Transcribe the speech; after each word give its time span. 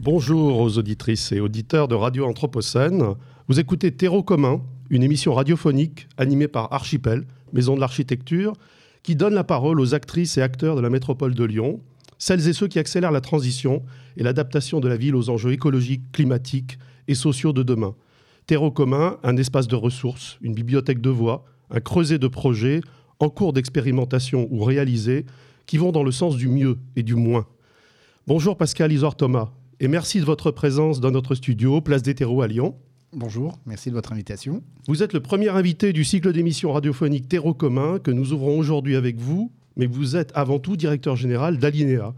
Bonjour 0.00 0.58
aux 0.60 0.76
auditrices 0.76 1.30
et 1.30 1.40
auditeurs 1.40 1.86
de 1.86 1.94
Radio 1.94 2.26
Anthropocène. 2.26 3.14
Vous 3.48 3.60
écoutez 3.60 3.92
Terreau 3.92 4.24
commun, 4.24 4.60
une 4.90 5.04
émission 5.04 5.32
radiophonique 5.32 6.08
animée 6.18 6.48
par 6.48 6.72
Archipel, 6.72 7.24
maison 7.52 7.76
de 7.76 7.80
l'architecture, 7.80 8.54
qui 9.04 9.14
donne 9.14 9.34
la 9.34 9.44
parole 9.44 9.80
aux 9.80 9.94
actrices 9.94 10.36
et 10.36 10.42
acteurs 10.42 10.74
de 10.74 10.80
la 10.80 10.90
métropole 10.90 11.34
de 11.34 11.44
Lyon, 11.44 11.80
celles 12.18 12.48
et 12.48 12.52
ceux 12.52 12.66
qui 12.66 12.80
accélèrent 12.80 13.12
la 13.12 13.20
transition 13.20 13.82
et 14.16 14.24
l'adaptation 14.24 14.80
de 14.80 14.88
la 14.88 14.96
ville 14.96 15.14
aux 15.14 15.30
enjeux 15.30 15.52
écologiques, 15.52 16.10
climatiques 16.10 16.76
et 17.06 17.14
sociaux 17.14 17.52
de 17.52 17.62
demain. 17.62 17.94
Terreau 18.46 18.72
commun, 18.72 19.18
un 19.22 19.36
espace 19.36 19.68
de 19.68 19.76
ressources, 19.76 20.38
une 20.42 20.54
bibliothèque 20.54 21.00
de 21.00 21.10
voix, 21.10 21.44
un 21.70 21.80
creuset 21.80 22.18
de 22.18 22.28
projets 22.28 22.80
en 23.20 23.30
cours 23.30 23.52
d'expérimentation 23.52 24.48
ou 24.50 24.64
réalisés 24.64 25.24
qui 25.66 25.78
vont 25.78 25.92
dans 25.92 26.02
le 26.02 26.12
sens 26.12 26.36
du 26.36 26.48
mieux 26.48 26.78
et 26.96 27.04
du 27.04 27.14
moins. 27.14 27.46
Bonjour 28.26 28.56
Pascal 28.56 28.92
Isor 28.92 29.16
Thomas 29.16 29.50
et 29.84 29.88
merci 29.88 30.18
de 30.18 30.24
votre 30.24 30.50
présence 30.50 30.98
dans 30.98 31.10
notre 31.10 31.34
studio, 31.34 31.82
Place 31.82 32.00
des 32.00 32.14
Terreaux 32.14 32.40
à 32.40 32.46
Lyon. 32.46 32.74
Bonjour, 33.12 33.58
merci 33.66 33.90
de 33.90 33.94
votre 33.94 34.14
invitation. 34.14 34.62
Vous 34.88 35.02
êtes 35.02 35.12
le 35.12 35.20
premier 35.20 35.50
invité 35.50 35.92
du 35.92 36.04
cycle 36.04 36.32
d'émissions 36.32 36.72
radiophoniques 36.72 37.28
Terreau 37.28 37.52
commun 37.52 37.98
que 37.98 38.10
nous 38.10 38.32
ouvrons 38.32 38.58
aujourd'hui 38.58 38.96
avec 38.96 39.18
vous, 39.18 39.52
mais 39.76 39.84
vous 39.84 40.16
êtes 40.16 40.32
avant 40.34 40.58
tout 40.58 40.78
directeur 40.78 41.16
général 41.16 41.58
d'Alinea. 41.58 42.14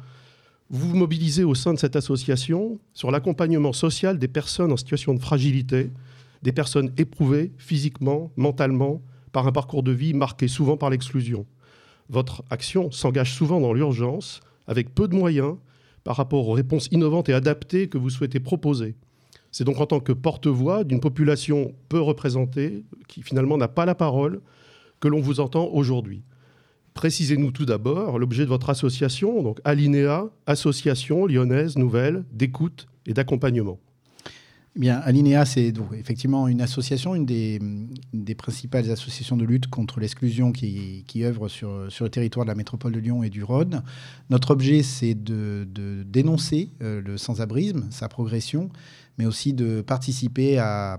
Vous 0.70 0.90
vous 0.90 0.96
mobilisez 0.96 1.42
au 1.42 1.56
sein 1.56 1.74
de 1.74 1.78
cette 1.80 1.96
association 1.96 2.78
sur 2.94 3.10
l'accompagnement 3.10 3.72
social 3.72 4.20
des 4.20 4.28
personnes 4.28 4.70
en 4.70 4.76
situation 4.76 5.12
de 5.12 5.18
fragilité, 5.18 5.90
des 6.44 6.52
personnes 6.52 6.92
éprouvées 6.98 7.50
physiquement, 7.58 8.30
mentalement, 8.36 9.02
par 9.32 9.48
un 9.48 9.52
parcours 9.52 9.82
de 9.82 9.90
vie 9.90 10.14
marqué 10.14 10.46
souvent 10.46 10.76
par 10.76 10.90
l'exclusion. 10.90 11.46
Votre 12.10 12.44
action 12.48 12.92
s'engage 12.92 13.34
souvent 13.34 13.60
dans 13.60 13.72
l'urgence, 13.72 14.40
avec 14.68 14.94
peu 14.94 15.08
de 15.08 15.16
moyens, 15.16 15.56
par 16.06 16.14
rapport 16.14 16.48
aux 16.48 16.52
réponses 16.52 16.86
innovantes 16.92 17.28
et 17.28 17.32
adaptées 17.32 17.88
que 17.88 17.98
vous 17.98 18.10
souhaitez 18.10 18.38
proposer. 18.38 18.94
C'est 19.50 19.64
donc 19.64 19.80
en 19.80 19.86
tant 19.86 19.98
que 19.98 20.12
porte-voix 20.12 20.84
d'une 20.84 21.00
population 21.00 21.74
peu 21.88 22.00
représentée, 22.00 22.84
qui 23.08 23.24
finalement 23.24 23.58
n'a 23.58 23.66
pas 23.66 23.86
la 23.86 23.96
parole, 23.96 24.40
que 25.00 25.08
l'on 25.08 25.20
vous 25.20 25.40
entend 25.40 25.66
aujourd'hui. 25.66 26.22
Précisez-nous 26.94 27.50
tout 27.50 27.66
d'abord 27.66 28.20
l'objet 28.20 28.44
de 28.44 28.48
votre 28.48 28.70
association, 28.70 29.42
donc 29.42 29.58
Alinea, 29.64 30.30
Association 30.46 31.26
lyonnaise 31.26 31.76
nouvelle 31.76 32.24
d'écoute 32.30 32.86
et 33.04 33.12
d'accompagnement. 33.12 33.80
Eh 34.76 34.78
bien, 34.78 34.98
Alinea, 34.98 35.46
c'est 35.46 35.72
effectivement 35.98 36.48
une 36.48 36.60
association, 36.60 37.14
une 37.14 37.24
des, 37.24 38.34
principales 38.34 38.90
associations 38.90 39.38
de 39.38 39.46
lutte 39.46 39.68
contre 39.68 40.00
l'exclusion 40.00 40.52
qui, 40.52 41.24
œuvre 41.24 41.48
sur, 41.48 41.90
sur, 41.90 42.04
le 42.04 42.10
territoire 42.10 42.44
de 42.44 42.50
la 42.50 42.54
métropole 42.54 42.92
de 42.92 42.98
Lyon 42.98 43.22
et 43.22 43.30
du 43.30 43.42
Rhône. 43.42 43.82
Notre 44.28 44.50
objet, 44.50 44.82
c'est 44.82 45.14
de, 45.14 45.66
dénoncer 46.06 46.68
euh, 46.82 47.00
le 47.00 47.16
sans-abrisme, 47.16 47.86
sa 47.90 48.10
progression, 48.10 48.68
mais 49.16 49.24
aussi 49.24 49.54
de 49.54 49.80
participer 49.80 50.58
à, 50.58 50.98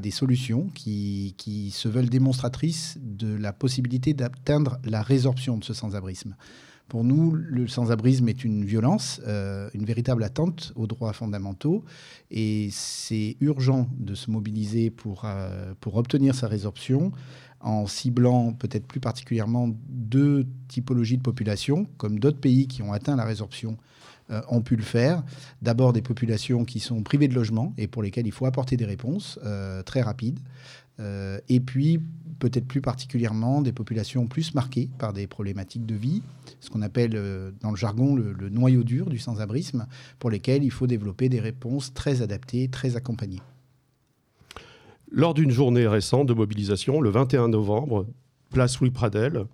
des 0.00 0.12
solutions 0.12 0.68
qui, 0.72 1.34
qui, 1.36 1.72
se 1.72 1.88
veulent 1.88 2.08
démonstratrices 2.08 2.96
de 3.02 3.36
la 3.36 3.52
possibilité 3.52 4.14
d'atteindre 4.14 4.78
la 4.84 5.02
résorption 5.02 5.58
de 5.58 5.64
ce 5.64 5.74
sans-abrisme. 5.74 6.36
Pour 6.88 7.02
nous, 7.02 7.32
le 7.32 7.66
sans-abrisme 7.66 8.28
est 8.28 8.44
une 8.44 8.64
violence, 8.64 9.20
euh, 9.26 9.68
une 9.74 9.84
véritable 9.84 10.22
attente 10.22 10.72
aux 10.76 10.86
droits 10.86 11.12
fondamentaux, 11.12 11.84
et 12.30 12.68
c'est 12.70 13.36
urgent 13.40 13.88
de 13.98 14.14
se 14.14 14.30
mobiliser 14.30 14.90
pour, 14.90 15.22
euh, 15.24 15.74
pour 15.80 15.96
obtenir 15.96 16.34
sa 16.34 16.46
résorption 16.46 17.10
en 17.60 17.88
ciblant 17.88 18.52
peut-être 18.52 18.86
plus 18.86 19.00
particulièrement 19.00 19.70
deux 19.88 20.46
typologies 20.68 21.16
de 21.16 21.22
population, 21.22 21.88
comme 21.96 22.20
d'autres 22.20 22.38
pays 22.38 22.68
qui 22.68 22.82
ont 22.82 22.92
atteint 22.92 23.16
la 23.16 23.24
résorption 23.24 23.76
euh, 24.30 24.40
ont 24.48 24.62
pu 24.62 24.76
le 24.76 24.84
faire. 24.84 25.24
D'abord 25.62 25.92
des 25.92 26.02
populations 26.02 26.64
qui 26.64 26.78
sont 26.78 27.02
privées 27.02 27.26
de 27.26 27.34
logement 27.34 27.74
et 27.78 27.88
pour 27.88 28.04
lesquelles 28.04 28.26
il 28.28 28.32
faut 28.32 28.46
apporter 28.46 28.76
des 28.76 28.84
réponses 28.84 29.40
très 29.84 30.02
rapides. 30.02 30.38
Et 30.98 31.60
puis 31.60 32.00
peut-être 32.38 32.66
plus 32.66 32.80
particulièrement 32.80 33.62
des 33.62 33.72
populations 33.72 34.26
plus 34.26 34.54
marquées 34.54 34.88
par 34.98 35.12
des 35.12 35.26
problématiques 35.26 35.86
de 35.86 35.94
vie, 35.94 36.22
ce 36.60 36.70
qu'on 36.70 36.82
appelle 36.82 37.12
euh, 37.14 37.50
dans 37.60 37.70
le 37.70 37.76
jargon 37.76 38.14
le, 38.14 38.48
noyau 38.48 38.84
dur 38.84 39.08
du 39.08 39.18
sans-abrisme, 39.18 39.86
pour 40.18 40.30
lesquels 40.30 40.62
il 40.62 40.70
faut 40.70 40.86
développer 40.86 41.28
des 41.28 41.40
réponses 41.40 41.92
très 41.94 42.22
adaptées, 42.22 42.68
très 42.68 42.96
accompagnées. 42.96 43.40
Lors 45.10 45.34
d'une 45.34 45.50
journée 45.50 45.86
récente 45.86 46.28
de 46.28 46.34
mobilisation, 46.34 47.00
le 47.00 47.10
21 47.10 47.48
novembre, 47.48 48.06
place 48.50 48.80
Louis 48.80 48.90
Pradel, 48.90 49.44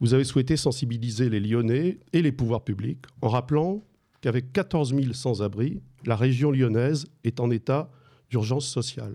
vous 0.00 0.14
avez 0.14 0.24
souhaité 0.24 0.56
sensibiliser 0.56 1.28
les 1.28 1.40
Lyonnais 1.40 1.98
et 2.12 2.22
les 2.22 2.32
pouvoirs 2.32 2.62
publics 2.62 3.04
en 3.22 3.28
rappelant 3.28 3.82
qu'avec 4.20 4.52
14 4.52 4.94
000 4.94 5.12
sans-abri, 5.12 5.80
la 6.04 6.16
région 6.16 6.50
lyonnaise 6.50 7.06
est 7.24 7.40
en 7.40 7.50
état 7.50 7.90
d'urgence 8.30 8.66
sociale 8.66 9.14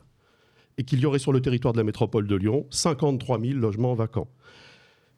et 0.78 0.84
qu'il 0.84 1.00
y 1.00 1.06
aurait 1.06 1.20
sur 1.20 1.32
le 1.32 1.42
territoire 1.42 1.74
de 1.74 1.78
la 1.78 1.84
métropole 1.84 2.28
de 2.28 2.36
Lyon 2.36 2.66
53 2.70 3.40
000 3.40 3.60
logements 3.60 3.94
vacants. 3.94 4.30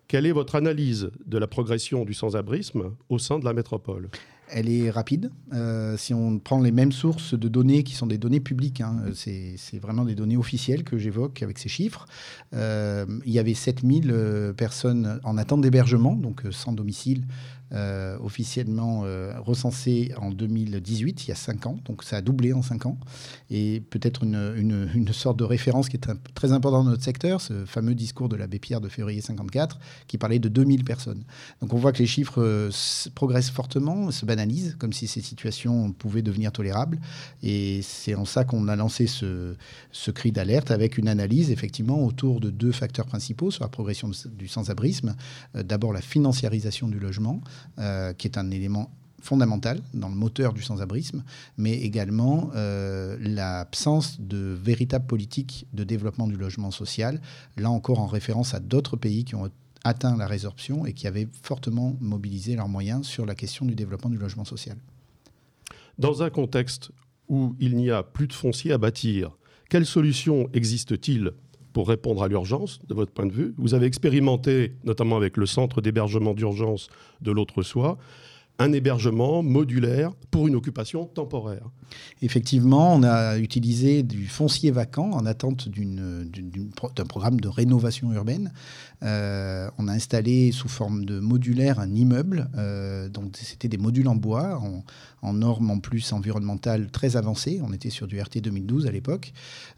Quelle 0.08 0.26
est 0.26 0.32
votre 0.32 0.56
analyse 0.56 1.10
de 1.26 1.38
la 1.38 1.48
progression 1.48 2.06
du 2.06 2.14
sans-abrisme 2.14 2.96
au 3.10 3.18
sein 3.18 3.40
de 3.40 3.46
la 3.46 3.54
métropole? 3.54 4.10
Elle 4.50 4.70
est 4.70 4.90
rapide. 4.90 5.32
Euh, 5.54 5.98
si 5.98 6.14
on 6.14 6.40
prend 6.40 6.62
les 6.62 6.72
mêmes 6.72 6.92
sources 6.92 7.34
de 7.34 7.48
données 7.48 7.84
qui 7.84 7.94
sont 7.94 8.08
des 8.08 8.18
données 8.18 8.40
publiques, 8.40 8.82
hein, 8.82 9.04
c'est 9.14 9.80
vraiment 9.80 10.06
des 10.06 10.16
données 10.16 10.38
officielles 10.38 10.84
que 10.84 10.98
j'évoque 10.98 11.42
avec 11.44 11.58
ces 11.58 11.70
chiffres, 11.70 12.06
euh, 12.54 13.06
il 13.26 13.32
y 13.32 13.40
avait 13.40 13.54
7000 13.54 14.12
euh, 14.12 14.54
personnes 14.54 15.20
en 15.24 15.38
attente 15.38 15.62
d'hébergement, 15.62 16.16
donc 16.16 16.44
sans 16.52 16.74
domicile, 16.74 17.26
euh, 17.74 18.16
officiellement 18.22 19.02
euh, 19.06 19.34
recensé 19.40 20.14
en 20.22 20.30
2018, 20.30 21.26
il 21.26 21.30
y 21.30 21.32
a 21.32 21.36
5 21.36 21.66
ans, 21.66 21.80
donc 21.86 22.04
ça 22.04 22.18
a 22.18 22.22
doublé 22.22 22.54
en 22.54 22.62
5 22.62 22.86
ans. 22.86 22.98
Et 23.50 23.82
peut-être 23.90 24.24
une, 24.24 24.88
une, 24.94 25.08
sorte 25.12 25.38
de 25.40 25.44
référence 25.44 25.90
qui 25.90 25.98
est 25.98 26.08
très 26.36 26.52
importante 26.52 26.86
dans 26.86 26.92
notre 26.92 27.04
secteur, 27.04 27.42
ce 27.42 27.66
fameux 27.66 27.96
discours 27.96 28.30
de 28.30 28.36
l'abbé 28.36 28.60
Pierre 28.60 28.82
de 28.82 28.88
février 28.88 29.20
54, 29.20 29.80
qui 30.08 30.20
parlait 30.20 30.38
de 30.38 30.48
2000 30.48 30.84
personnes. 30.84 31.24
Donc 31.60 31.74
on 31.74 31.78
voit 31.78 31.92
que 31.92 31.98
les 31.98 32.06
chiffres 32.06 32.70
progressent 33.16 33.50
fortement, 33.50 34.12
se 34.12 34.28
comme 34.78 34.94
si 34.94 35.08
ces 35.08 35.22
situations 35.22 35.92
pouvaient 35.92 36.22
devenir 36.22 36.52
tolérables. 36.52 37.00
Et 37.44 37.82
c'est 37.82 38.16
en 38.16 38.26
ça 38.26 38.44
qu'on 38.44 38.68
a 38.68 38.76
lancé 38.76 39.08
ce, 39.08 39.56
cri 40.14 40.32
d'alerte 40.32 40.72
avec 40.72 40.98
une 40.98 41.08
analyse 41.08 41.52
effectivement 41.52 42.04
autour 42.04 42.40
de 42.40 42.50
deux 42.50 42.72
facteurs 42.72 43.06
principaux 43.06 43.52
sur 43.52 43.64
la 43.64 43.70
progression 43.70 44.10
du 44.38 44.48
sans-abrisme. 44.48 45.16
D'abord 45.54 45.94
la 45.94 46.02
financiarisation 46.02 46.88
du 46.88 47.00
logement 47.00 47.42
euh, 47.80 48.14
qui 48.14 48.28
est 48.28 48.38
un 48.38 48.52
élément 48.52 48.92
fondamental 49.26 49.82
dans 49.94 50.10
le 50.10 50.16
moteur 50.16 50.54
du 50.54 50.62
sans-abrisme, 50.62 51.24
mais 51.58 51.74
également 51.74 52.52
euh, 52.56 53.18
l'absence 53.20 54.22
de 54.22 54.38
véritable 54.38 55.06
politique 55.08 55.68
de 55.74 55.84
développement 55.84 56.28
du 56.28 56.38
logement 56.38 56.72
social, 56.72 57.20
là 57.58 57.70
encore 57.70 58.00
en 58.00 58.08
référence 58.08 58.54
à 58.54 58.60
d'autres 58.60 58.96
pays 58.96 59.26
qui 59.26 59.36
ont 59.36 59.50
atteint 59.86 60.18
la 60.18 60.28
résorption 60.28 60.86
et 60.86 60.94
qui 60.94 61.08
avaient 61.08 61.30
fortement 61.44 61.96
mobilisé 62.02 62.56
leurs 62.56 62.68
moyens 62.68 63.08
sur 63.08 63.26
la 63.26 63.36
question 63.36 63.66
du 63.66 63.76
développement 63.76 64.10
du 64.10 64.18
logement 64.18 64.44
social. 64.44 64.78
Dans 66.00 66.24
un 66.24 66.30
contexte 66.30 66.92
où 67.30 67.56
il 67.60 67.78
n'y 67.78 67.92
a 67.92 68.04
plus 68.04 68.28
de 68.28 68.34
foncier 68.34 68.74
à 68.74 68.78
bâtir, 68.78 69.38
quelles 69.70 69.86
solutions 69.86 70.50
existe-t-il 70.54 71.32
pour 71.72 71.88
répondre 71.88 72.24
à 72.24 72.28
l'urgence, 72.28 72.80
de 72.88 72.94
votre 72.94 73.12
point 73.12 73.26
de 73.26 73.32
vue? 73.32 73.54
Vous 73.58 73.74
avez 73.74 73.86
expérimenté, 73.86 74.74
notamment 74.84 75.18
avec 75.18 75.38
le 75.38 75.46
centre 75.46 75.82
d'hébergement 75.82 76.34
d'urgence 76.34 76.88
de 77.22 77.32
l'autre 77.32 77.62
soi, 77.62 77.98
un 78.60 78.72
hébergement 78.72 79.44
modulaire 79.44 80.12
pour 80.32 80.48
une 80.48 80.56
occupation 80.56 81.06
temporaire. 81.06 81.70
Effectivement, 82.22 82.94
on 82.96 83.04
a 83.04 83.38
utilisé 83.38 84.04
du 84.04 84.28
foncier 84.28 84.72
vacant 84.72 85.12
en 85.12 85.26
attente 85.26 85.70
d'un 85.70 87.06
programme 87.06 87.40
de 87.40 87.48
rénovation 87.48 88.12
urbaine. 88.14 88.52
Euh, 89.04 89.70
on 89.78 89.88
a 89.88 89.94
installé 89.94 90.52
sous 90.52 90.70
forme 90.70 91.06
de 91.06 91.20
modulaire 91.20 91.80
un 91.80 91.94
immeuble. 91.94 92.50
Euh, 92.58 93.10
donc 93.10 93.36
c'était 93.36 93.68
des 93.68 93.78
modules 93.78 94.08
en 94.08 94.16
bois, 94.16 94.60
en, 94.60 94.84
en 95.22 95.34
normes 95.34 95.70
en 95.70 95.80
plus 95.80 96.14
environnementales 96.14 96.90
très 96.92 97.18
avancées. 97.18 97.62
On 97.64 97.74
était 97.74 97.90
sur 97.90 98.08
du 98.08 98.20
RT 98.20 98.42
2012 98.42 98.88
à 98.88 98.92
l'époque, 98.92 99.34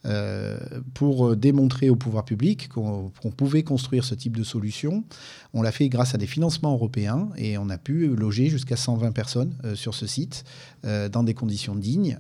euh, 0.05 0.57
pour 0.93 1.35
démontrer 1.35 1.89
au 1.89 1.95
pouvoir 1.95 2.25
public 2.25 2.69
qu'on 2.69 3.11
pouvait 3.35 3.63
construire 3.63 4.05
ce 4.05 4.15
type 4.15 4.37
de 4.37 4.43
solution. 4.43 5.03
On 5.53 5.61
l'a 5.61 5.71
fait 5.71 5.89
grâce 5.89 6.13
à 6.13 6.17
des 6.17 6.27
financements 6.27 6.73
européens 6.73 7.29
et 7.37 7.57
on 7.57 7.69
a 7.69 7.77
pu 7.77 8.07
loger 8.15 8.49
jusqu'à 8.49 8.66
120 8.75 9.11
personnes 9.11 9.55
euh, 9.63 9.75
sur 9.75 9.93
ce 9.93 10.07
site 10.07 10.43
euh, 10.85 11.09
dans 11.09 11.23
des 11.23 11.33
conditions 11.33 11.75
dignes, 11.75 12.17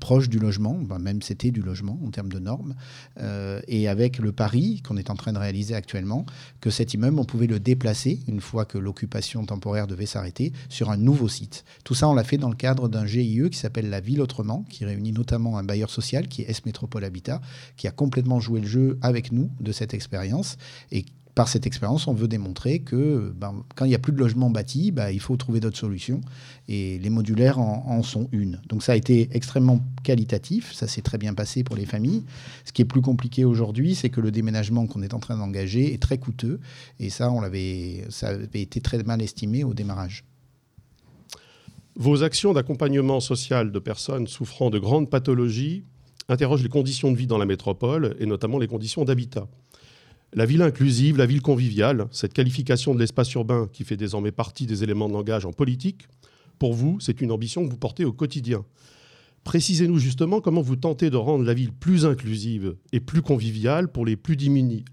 proches 0.00 0.28
du 0.28 0.38
logement, 0.38 0.78
même 1.00 1.22
c'était 1.22 1.50
du 1.50 1.62
logement 1.62 1.98
en 2.04 2.10
termes 2.10 2.30
de 2.32 2.38
normes, 2.38 2.74
et 3.68 3.88
avec 3.88 4.18
le 4.18 4.32
pari 4.32 4.82
qu'on 4.82 4.96
est 4.96 5.10
en 5.10 5.14
train 5.14 5.32
de 5.32 5.38
réaliser 5.38 5.74
actuellement, 5.74 6.26
que 6.60 6.70
cet 6.70 6.94
immeuble, 6.94 7.18
on 7.18 7.24
pouvait 7.24 7.46
le 7.46 7.60
déplacer 7.60 8.20
une 8.28 8.40
fois 8.40 8.64
que 8.64 8.78
l'occupation 8.78 9.44
temporaire 9.44 9.86
devait 9.86 10.06
s'arrêter 10.06 10.52
sur 10.68 10.90
un 10.90 10.96
nouveau 10.96 11.28
site. 11.28 11.64
Tout 11.84 11.94
ça, 11.94 12.08
on 12.08 12.14
l'a 12.14 12.24
fait 12.24 12.38
dans 12.38 12.50
le 12.50 12.56
cadre 12.56 12.88
d'un 12.88 13.06
GIE 13.06 13.48
qui 13.50 13.58
s'appelle 13.58 13.90
La 13.90 14.00
Ville 14.00 14.20
Autrement, 14.20 14.64
qui 14.68 14.84
réunit 14.84 15.12
notamment 15.12 15.58
un 15.58 15.64
bailleur 15.64 15.90
social 15.90 16.28
qui 16.28 16.42
est 16.42 16.50
S 16.50 16.64
Métropole 16.64 17.04
Habitat, 17.04 17.40
qui 17.76 17.88
a 17.88 17.90
complètement 17.90 18.40
joué 18.40 18.60
le 18.60 18.66
jeu 18.66 18.98
avec 19.02 19.32
nous 19.32 19.50
de 19.60 19.72
cette 19.72 19.94
expérience 19.94 20.56
et 20.90 21.04
par 21.34 21.48
cette 21.48 21.66
expérience, 21.66 22.08
on 22.08 22.12
veut 22.12 22.28
démontrer 22.28 22.80
que 22.80 23.32
ben, 23.34 23.64
quand 23.74 23.86
il 23.86 23.88
n'y 23.88 23.94
a 23.94 23.98
plus 23.98 24.12
de 24.12 24.18
logement 24.18 24.50
bâti, 24.50 24.90
ben, 24.90 25.08
il 25.08 25.20
faut 25.20 25.36
trouver 25.36 25.60
d'autres 25.60 25.78
solutions. 25.78 26.20
Et 26.68 26.98
les 26.98 27.10
modulaires 27.10 27.58
en, 27.58 28.02
sont 28.02 28.28
une. 28.32 28.60
Donc 28.68 28.82
ça 28.82 28.92
a 28.92 28.96
été 28.96 29.28
extrêmement 29.32 29.80
qualitatif, 30.02 30.72
ça 30.72 30.86
s'est 30.86 31.00
très 31.00 31.16
bien 31.16 31.32
passé 31.32 31.64
pour 31.64 31.76
les 31.76 31.86
familles. 31.86 32.22
Ce 32.64 32.72
qui 32.72 32.82
est 32.82 32.86
plus 32.86 33.00
compliqué 33.00 33.44
aujourd'hui, 33.44 33.94
c'est 33.94 34.10
que 34.10 34.20
le 34.20 34.30
déménagement 34.30 34.86
qu'on 34.86 35.02
est 35.02 35.14
en 35.14 35.20
train 35.20 35.36
d'engager 35.36 35.94
est 35.94 36.02
très 36.02 36.18
coûteux. 36.18 36.60
Et 37.00 37.08
ça, 37.08 37.30
on 37.30 37.40
l'avait, 37.40 38.04
ça 38.10 38.28
avait 38.28 38.62
été 38.62 38.80
très 38.80 39.02
mal 39.02 39.22
estimé 39.22 39.64
au 39.64 39.72
démarrage. 39.72 40.24
Vos 41.96 42.22
actions 42.22 42.52
d'accompagnement 42.52 43.20
social 43.20 43.72
de 43.72 43.78
personnes 43.78 44.26
souffrant 44.26 44.70
de 44.70 44.78
grandes 44.78 45.08
pathologies 45.08 45.84
interrogent 46.28 46.62
les 46.62 46.68
conditions 46.68 47.10
de 47.10 47.16
vie 47.16 47.26
dans 47.26 47.38
la 47.38 47.46
métropole 47.46 48.16
et 48.18 48.26
notamment 48.26 48.58
les 48.58 48.68
conditions 48.68 49.04
d'habitat. 49.04 49.46
La 50.34 50.46
ville 50.46 50.62
inclusive, 50.62 51.18
la 51.18 51.26
ville 51.26 51.42
conviviale, 51.42 52.06
cette 52.10 52.32
qualification 52.32 52.94
de 52.94 52.98
l'espace 53.00 53.32
urbain 53.34 53.68
qui 53.70 53.84
fait 53.84 53.98
désormais 53.98 54.32
partie 54.32 54.66
des 54.66 54.82
éléments 54.82 55.08
de 55.08 55.12
langage 55.12 55.44
en 55.44 55.52
politique, 55.52 56.08
pour 56.58 56.72
vous, 56.72 56.98
c'est 57.00 57.20
une 57.20 57.32
ambition 57.32 57.64
que 57.66 57.70
vous 57.70 57.76
portez 57.76 58.04
au 58.04 58.12
quotidien. 58.12 58.64
Précisez-nous 59.44 59.98
justement 59.98 60.40
comment 60.40 60.62
vous 60.62 60.76
tentez 60.76 61.10
de 61.10 61.16
rendre 61.16 61.44
la 61.44 61.52
ville 61.52 61.72
plus 61.72 62.06
inclusive 62.06 62.76
et 62.92 63.00
plus 63.00 63.20
conviviale 63.20 63.88
pour 63.88 64.06
les 64.06 64.16
plus 64.16 64.36
démunis. 64.36 64.84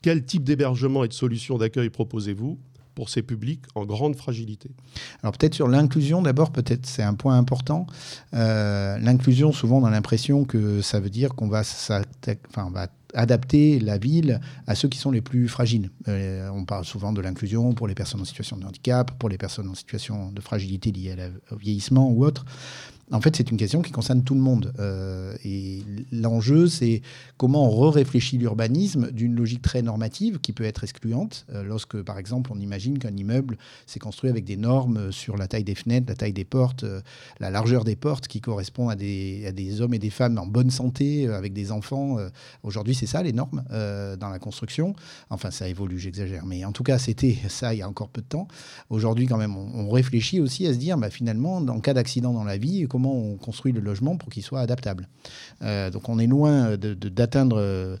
Quel 0.00 0.24
type 0.24 0.44
d'hébergement 0.44 1.04
et 1.04 1.08
de 1.08 1.12
solutions 1.12 1.58
d'accueil 1.58 1.90
proposez-vous 1.90 2.58
pour 2.94 3.08
ces 3.10 3.22
publics 3.22 3.64
en 3.74 3.84
grande 3.84 4.16
fragilité? 4.16 4.70
Alors 5.22 5.36
peut-être 5.36 5.54
sur 5.54 5.68
l'inclusion 5.68 6.22
d'abord, 6.22 6.52
peut-être 6.52 6.86
c'est 6.86 7.02
un 7.02 7.14
point 7.14 7.36
important. 7.36 7.86
Euh, 8.32 8.96
l'inclusion, 8.98 9.52
souvent 9.52 9.78
on 9.82 9.84
a 9.84 9.90
l'impression 9.90 10.44
que 10.44 10.80
ça 10.80 11.00
veut 11.00 11.10
dire 11.10 11.34
qu'on 11.34 11.48
va, 11.48 11.62
va 12.72 12.86
adapter 13.16 13.80
la 13.80 13.98
ville 13.98 14.40
à 14.66 14.74
ceux 14.74 14.88
qui 14.88 14.98
sont 14.98 15.10
les 15.10 15.20
plus 15.20 15.48
fragiles. 15.48 15.90
Euh, 16.08 16.48
on 16.50 16.64
parle 16.64 16.84
souvent 16.84 17.12
de 17.12 17.20
l'inclusion 17.20 17.72
pour 17.72 17.88
les 17.88 17.94
personnes 17.94 18.20
en 18.20 18.24
situation 18.24 18.56
de 18.56 18.64
handicap, 18.64 19.10
pour 19.18 19.28
les 19.28 19.38
personnes 19.38 19.68
en 19.68 19.74
situation 19.74 20.30
de 20.30 20.40
fragilité 20.40 20.92
liée 20.92 21.16
au 21.50 21.56
vieillissement 21.56 22.10
ou 22.10 22.24
autre. 22.24 22.44
En 23.12 23.20
fait, 23.20 23.36
c'est 23.36 23.52
une 23.52 23.56
question 23.56 23.82
qui 23.82 23.92
concerne 23.92 24.24
tout 24.24 24.34
le 24.34 24.40
monde. 24.40 24.72
Euh, 24.80 25.36
et 25.44 25.82
l'enjeu, 26.10 26.66
c'est 26.66 27.02
comment 27.36 27.68
on 27.68 27.70
re-réfléchit 27.70 28.36
l'urbanisme 28.36 29.12
d'une 29.12 29.36
logique 29.36 29.62
très 29.62 29.80
normative 29.80 30.40
qui 30.40 30.52
peut 30.52 30.64
être 30.64 30.82
excluante. 30.82 31.46
Euh, 31.52 31.62
lorsque, 31.62 32.02
par 32.02 32.18
exemple, 32.18 32.50
on 32.52 32.58
imagine 32.58 32.98
qu'un 32.98 33.16
immeuble 33.16 33.58
s'est 33.86 34.00
construit 34.00 34.28
avec 34.28 34.44
des 34.44 34.56
normes 34.56 35.12
sur 35.12 35.36
la 35.36 35.46
taille 35.46 35.62
des 35.62 35.76
fenêtres, 35.76 36.06
la 36.08 36.16
taille 36.16 36.32
des 36.32 36.44
portes, 36.44 36.82
euh, 36.82 37.00
la 37.38 37.50
largeur 37.50 37.84
des 37.84 37.94
portes 37.94 38.26
qui 38.26 38.42
des, 38.98 39.44
à 39.46 39.52
des, 39.52 39.80
hommes 39.80 39.94
et 39.94 39.98
des 40.00 40.10
femmes 40.10 40.38
en 40.38 40.46
bonne 40.46 40.70
santé, 40.70 41.28
avec 41.28 41.52
des 41.52 41.72
enfants. 41.72 42.16
Aujourd'hui, 42.62 42.94
c'est 42.94 43.06
ça 43.06 43.22
les 43.22 43.32
normes 43.32 43.62
dans 43.70 44.28
la 44.30 44.38
construction. 44.38 44.94
Enfin, 45.30 45.50
ça 45.50 45.68
évolue, 45.68 45.98
j'exagère. 45.98 46.46
Mais 46.46 46.64
en 46.64 46.72
tout 46.72 46.82
cas, 46.82 46.98
c'était 46.98 47.36
ça 47.48 47.74
il 47.74 47.78
y 47.78 47.82
a 47.82 47.88
encore 47.88 48.08
peu 48.08 48.20
de 48.20 48.26
temps. 48.26 48.48
Aujourd'hui, 48.88 49.26
quand 49.26 49.36
même, 49.36 49.56
on, 49.56 49.90
réfléchit 49.90 50.40
aussi 50.40 50.66
à 50.66 50.72
se 50.72 50.78
dire, 50.78 50.96
bah, 50.98 51.10
finalement, 51.10 51.56
en 51.56 51.80
cas 51.80 51.94
d'accident 51.94 52.32
dans 52.32 52.44
la 52.44 52.56
vie, 52.56 52.86
comment 52.96 53.12
on 53.12 53.36
construit 53.36 53.72
le 53.72 53.80
logement 53.80 54.16
pour 54.16 54.30
qu'il 54.30 54.42
soit 54.42 54.60
adaptable. 54.60 55.06
Euh, 55.60 55.90
donc 55.90 56.08
on 56.08 56.18
est 56.18 56.26
loin 56.26 56.78
d'atteindre 56.78 57.58
euh, 57.58 57.98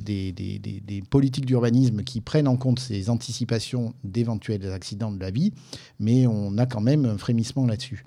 des, 0.00 1.02
politiques 1.10 1.44
d'urbanisme 1.44 2.02
qui 2.02 2.22
prennent 2.22 2.48
en 2.48 2.56
compte 2.56 2.80
ces 2.80 3.10
anticipations 3.10 3.92
d'éventuels 4.04 4.72
accidents 4.72 5.12
de 5.12 5.20
la 5.20 5.30
vie, 5.30 5.52
mais 6.00 6.26
on 6.26 6.56
a 6.56 6.64
quand 6.64 6.80
même 6.80 7.04
un 7.04 7.18
frémissement 7.18 7.66
là-dessus. 7.66 8.06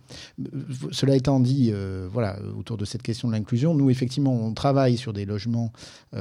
Cela 0.92 1.16
étant 1.16 1.40
dit, 1.40 1.70
euh, 1.72 2.10
voilà, 2.12 2.40
autour 2.58 2.78
de 2.78 2.86
cette 2.86 3.04
question 3.04 3.28
de 3.28 3.34
l'inclusion, 3.34 3.76
nous 3.76 3.92
effectivement 3.92 4.34
on 4.34 4.56
travaille 4.56 4.98
sur 4.98 5.14
des 5.14 5.26
logements 5.26 5.72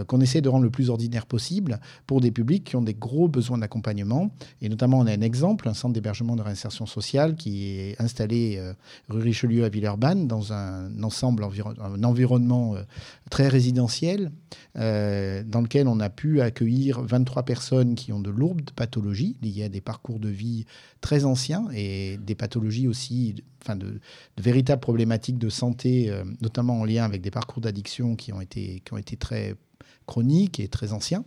qu'on 0.06 0.20
essaie 0.20 0.42
de 0.42 0.50
rendre 0.50 0.64
le 0.64 0.70
plus 0.70 0.90
ordinaire 0.90 1.24
possible 1.24 1.80
pour 2.06 2.20
des 2.20 2.30
publics 2.30 2.64
qui 2.64 2.76
ont 2.76 2.82
des 2.82 2.94
gros 2.94 3.26
besoins 3.26 3.56
d'accompagnement. 3.56 4.30
Et 4.60 4.68
notamment 4.68 4.98
on 4.98 5.06
a 5.06 5.12
un 5.12 5.22
exemple, 5.22 5.66
un 5.66 5.74
centre 5.74 5.94
d'hébergement 5.94 6.36
de 6.36 6.42
réinsertion 6.42 6.84
sociale 6.84 7.36
qui 7.36 7.68
est 7.68 8.00
installé 8.00 8.60
rue 9.08 9.22
Richelieu 9.22 9.64
à 9.64 9.70
Villeurbanne 9.70 10.09
dans 10.14 10.52
un 10.52 11.02
ensemble, 11.02 11.44
un 11.80 12.04
environnement 12.04 12.74
euh, 12.74 12.82
très 13.30 13.48
résidentiel, 13.48 14.30
euh, 14.76 15.42
dans 15.44 15.60
lequel 15.60 15.88
on 15.88 16.00
a 16.00 16.10
pu 16.10 16.40
accueillir 16.40 17.02
23 17.02 17.44
personnes 17.44 17.94
qui 17.94 18.12
ont 18.12 18.20
de 18.20 18.30
lourdes 18.30 18.70
pathologies. 18.70 19.36
Liées 19.42 19.64
à 19.64 19.68
des 19.68 19.80
parcours 19.80 20.18
de 20.18 20.28
vie 20.28 20.66
très 21.00 21.24
anciens 21.24 21.68
et 21.74 22.18
des 22.18 22.34
pathologies 22.34 22.88
aussi, 22.88 23.34
enfin 23.62 23.76
de, 23.76 24.00
véritables 24.38 24.80
problématiques 24.80 25.38
de 25.38 25.48
santé, 25.48 26.10
euh, 26.10 26.24
notamment 26.40 26.80
en 26.80 26.84
lien 26.84 27.04
avec 27.04 27.22
des 27.22 27.30
parcours 27.30 27.60
d'addiction 27.60 28.16
qui 28.16 28.30
qui 28.30 28.92
ont 28.92 28.98
été 28.98 29.16
très 29.16 29.56
chroniques 30.06 30.60
et 30.60 30.68
très 30.68 30.92
anciens. 30.92 31.24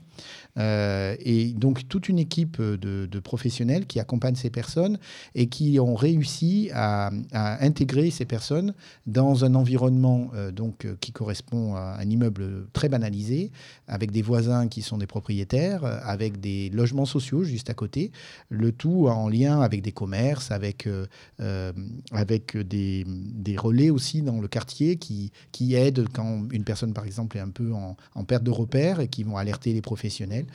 Euh, 0.59 1.15
et 1.19 1.53
donc 1.53 1.87
toute 1.87 2.09
une 2.09 2.19
équipe 2.19 2.61
de, 2.61 3.19
professionnels 3.19 3.87
qui 3.87 3.99
accompagnent 3.99 4.35
ces 4.35 4.49
personnes 4.49 4.99
et 5.33 5.47
qui 5.47 5.79
ont 5.79 5.95
réussi 5.95 6.69
à, 6.73 7.09
intégrer 7.33 8.11
ces 8.11 8.25
personnes 8.25 8.73
dans 9.07 9.45
un 9.45 9.55
environnement 9.55 10.29
euh, 10.35 10.51
donc, 10.51 10.87
qui 10.99 11.11
correspond 11.11 11.75
à 11.75 11.97
un 11.99 12.09
immeuble 12.09 12.67
très 12.73 12.89
banalisé, 12.89 13.51
avec 13.87 14.11
des 14.11 14.21
voisins 14.21 14.67
qui 14.67 14.81
sont 14.81 14.97
des 14.97 15.07
propriétaires, 15.07 15.85
avec 15.85 16.39
des 16.39 16.69
logements 16.69 17.05
sociaux 17.05 17.43
juste 17.43 17.69
à 17.69 17.73
côté, 17.73 18.11
le 18.49 18.71
tout 18.71 19.07
en 19.07 19.29
lien 19.29 19.61
avec 19.61 19.81
des 19.81 19.91
commerces, 19.91 20.51
avec, 20.51 20.87
euh, 20.87 21.73
avec 22.11 22.57
des, 22.57 23.05
relais 23.57 23.91
aussi 23.91 24.21
dans 24.21 24.41
le 24.41 24.47
quartier 24.47 24.97
qui, 24.97 25.31
qui 25.51 25.75
aident 25.75 26.07
quand 26.11 26.47
une 26.51 26.63
personne 26.63 26.93
par 26.93 27.05
exemple 27.05 27.37
est 27.37 27.41
un 27.41 27.49
peu 27.49 27.71
en, 27.71 27.95
en 28.15 28.23
perte 28.23 28.43
de 28.43 28.51
et 28.75 29.07
qui 29.07 29.23
vont 29.23 29.37
alerter 29.37 29.73
les 29.73 29.81
professionnels 29.81 30.45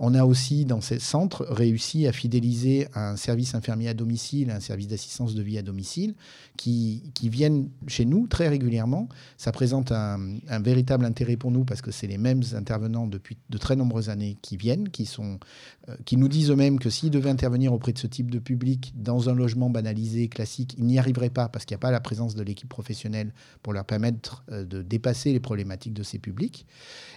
on 0.00 0.14
a 0.14 0.24
aussi, 0.24 0.64
dans 0.64 0.80
ces 0.80 0.98
centres, 0.98 1.46
réussi 1.48 2.06
à 2.06 2.12
fidéliser 2.12 2.88
un 2.94 3.16
service 3.16 3.54
infirmier 3.54 3.88
à 3.88 3.94
domicile, 3.94 4.50
un 4.50 4.60
service 4.60 4.88
d'assistance 4.88 5.34
de 5.34 5.42
vie 5.42 5.58
à 5.58 5.62
domicile, 5.62 6.14
qui, 6.56 7.02
viennent 7.22 7.68
chez 7.86 8.04
nous 8.04 8.26
très 8.26 8.48
régulièrement. 8.48 9.08
Ça 9.36 9.52
présente 9.52 9.92
un, 9.92 10.18
véritable 10.60 11.04
intérêt 11.04 11.36
pour 11.36 11.50
nous 11.50 11.64
parce 11.64 11.82
que 11.82 11.90
c'est 11.90 12.06
les 12.06 12.18
mêmes 12.18 12.42
intervenants 12.54 13.06
depuis 13.06 13.36
de 13.50 13.58
très 13.58 13.76
nombreuses 13.76 14.08
années 14.08 14.38
qui 14.42 14.56
viennent, 14.56 14.88
qui, 14.88 15.08
euh, 15.18 15.94
qui 16.04 16.16
nous 16.16 16.28
disent 16.28 16.50
eux-mêmes 16.50 16.78
que 16.78 16.90
s'ils 16.90 17.10
devaient 17.10 17.30
intervenir 17.30 17.72
auprès 17.72 17.92
de 17.92 17.98
ce 17.98 18.06
type 18.06 18.30
de 18.30 18.38
public 18.38 18.92
dans 18.96 19.28
un 19.28 19.34
logement 19.34 19.70
banalisé, 19.70 20.28
classique, 20.28 20.74
ils 20.78 20.84
n'y 20.84 20.98
arriveraient 20.98 21.30
pas 21.30 21.48
parce 21.48 21.64
qu'il 21.64 21.74
n'y 21.74 21.80
a 21.80 21.82
pas 21.82 21.90
la 21.90 22.00
présence 22.00 22.34
de 22.34 22.42
l'équipe 22.42 22.68
professionnelle 22.68 23.32
pour 23.62 23.72
leur 23.72 23.84
permettre 23.84 24.44
euh, 24.50 24.64
de 24.64 24.82
dépasser 24.82 25.32
les 25.32 25.40
problématiques 25.40 25.94
de 25.94 26.02
ces 26.02 26.18
publics. 26.18 26.66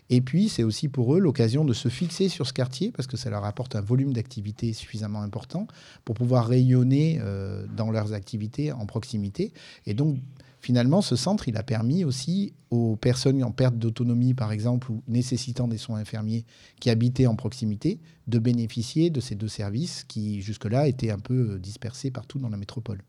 Et 0.10 0.22
puis, 0.22 0.50
c'est 0.50 0.64
aussi 0.64 0.88
pour 0.88 1.16
eux 1.16 1.20
l'occasion 1.20 1.64
de 1.64 1.74
se 1.74 1.88
fixer 1.88 2.28
sur 2.28 2.46
ce 2.46 2.54
quartier 2.54 2.71
parce 2.96 3.08
que 3.08 3.18
ça 3.18 3.30
leur 3.30 3.46
apporte 3.46 3.76
un 3.76 3.82
volume 3.82 4.14
d'activité 4.14 4.74
suffisamment 4.74 5.22
important 5.22 5.68
pour 6.06 6.16
pouvoir 6.16 6.48
rayonner 6.48 7.20
euh, 7.22 7.66
dans 7.76 7.92
leurs 7.92 8.14
activités 8.14 8.72
en 8.72 8.86
proximité. 8.86 9.54
Et 9.86 9.94
donc, 9.94 10.18
finalement, 10.60 11.02
ce 11.02 11.16
centre, 11.16 11.48
il 11.48 11.58
a 11.58 11.64
permis 11.64 12.06
aussi 12.06 12.54
aux 12.70 12.96
personnes 12.96 13.44
en 13.44 13.52
perte 13.52 13.78
d'autonomie, 13.78 14.34
par 14.34 14.52
exemple, 14.52 14.92
ou 14.92 15.04
nécessitant 15.08 15.68
des 15.68 15.78
soins 15.78 16.00
infirmiers 16.00 16.46
qui 16.80 16.90
habitaient 16.90 17.28
en 17.28 17.36
proximité, 17.36 18.00
de 18.28 18.40
bénéficier 18.40 19.10
de 19.10 19.20
ces 19.20 19.36
deux 19.36 19.48
services 19.48 20.06
qui, 20.08 20.42
jusque-là, 20.42 20.88
étaient 20.88 21.12
un 21.12 21.20
peu 21.20 21.60
dispersés 21.60 22.12
partout 22.12 22.40
dans 22.40 22.50
la 22.50 22.58
métropole. 22.58 23.02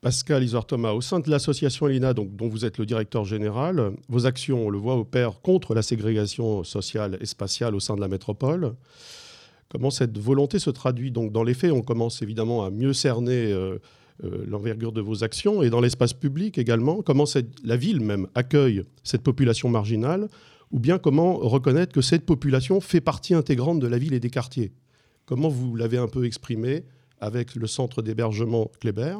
Pascal 0.00 0.44
Isor-Thomas, 0.44 0.92
au 0.92 1.00
sein 1.00 1.18
de 1.18 1.28
l'association 1.28 1.88
ELINA, 1.88 2.14
dont 2.14 2.48
vous 2.48 2.64
êtes 2.64 2.78
le 2.78 2.86
directeur 2.86 3.24
général, 3.24 3.92
vos 4.08 4.26
actions, 4.26 4.66
on 4.66 4.70
le 4.70 4.78
voit, 4.78 4.96
opèrent 4.96 5.40
contre 5.40 5.74
la 5.74 5.82
ségrégation 5.82 6.62
sociale 6.62 7.18
et 7.20 7.26
spatiale 7.26 7.74
au 7.74 7.80
sein 7.80 7.96
de 7.96 8.00
la 8.00 8.06
métropole. 8.06 8.74
Comment 9.68 9.90
cette 9.90 10.16
volonté 10.16 10.60
se 10.60 10.70
traduit? 10.70 11.10
Donc 11.10 11.32
dans 11.32 11.42
les 11.42 11.52
faits 11.52 11.72
On 11.72 11.82
commence 11.82 12.22
évidemment 12.22 12.64
à 12.64 12.70
mieux 12.70 12.92
cerner 12.92 13.52
euh, 13.52 13.78
euh, 14.24 14.44
l'envergure 14.46 14.92
de 14.92 15.00
vos 15.00 15.24
actions 15.24 15.62
et 15.62 15.68
dans 15.68 15.80
l'espace 15.80 16.14
public 16.14 16.58
également. 16.58 17.02
Comment 17.02 17.24
la 17.64 17.76
ville 17.76 18.00
même 18.00 18.28
accueille 18.34 18.84
cette 19.02 19.22
population 19.22 19.68
marginale 19.68 20.28
ou 20.70 20.78
bien 20.78 20.98
comment 20.98 21.34
reconnaître 21.36 21.92
que 21.92 22.02
cette 22.02 22.24
population 22.24 22.80
fait 22.80 23.00
partie 23.00 23.34
intégrante 23.34 23.80
de 23.80 23.86
la 23.86 23.98
ville 23.98 24.14
et 24.14 24.20
des 24.20 24.30
quartiers? 24.30 24.72
Comment 25.26 25.48
vous 25.48 25.74
l'avez 25.74 25.98
un 25.98 26.08
peu 26.08 26.24
exprimé 26.24 26.84
avec 27.20 27.54
le 27.56 27.66
centre 27.66 28.00
d'hébergement 28.00 28.70
Kléber 28.80 29.18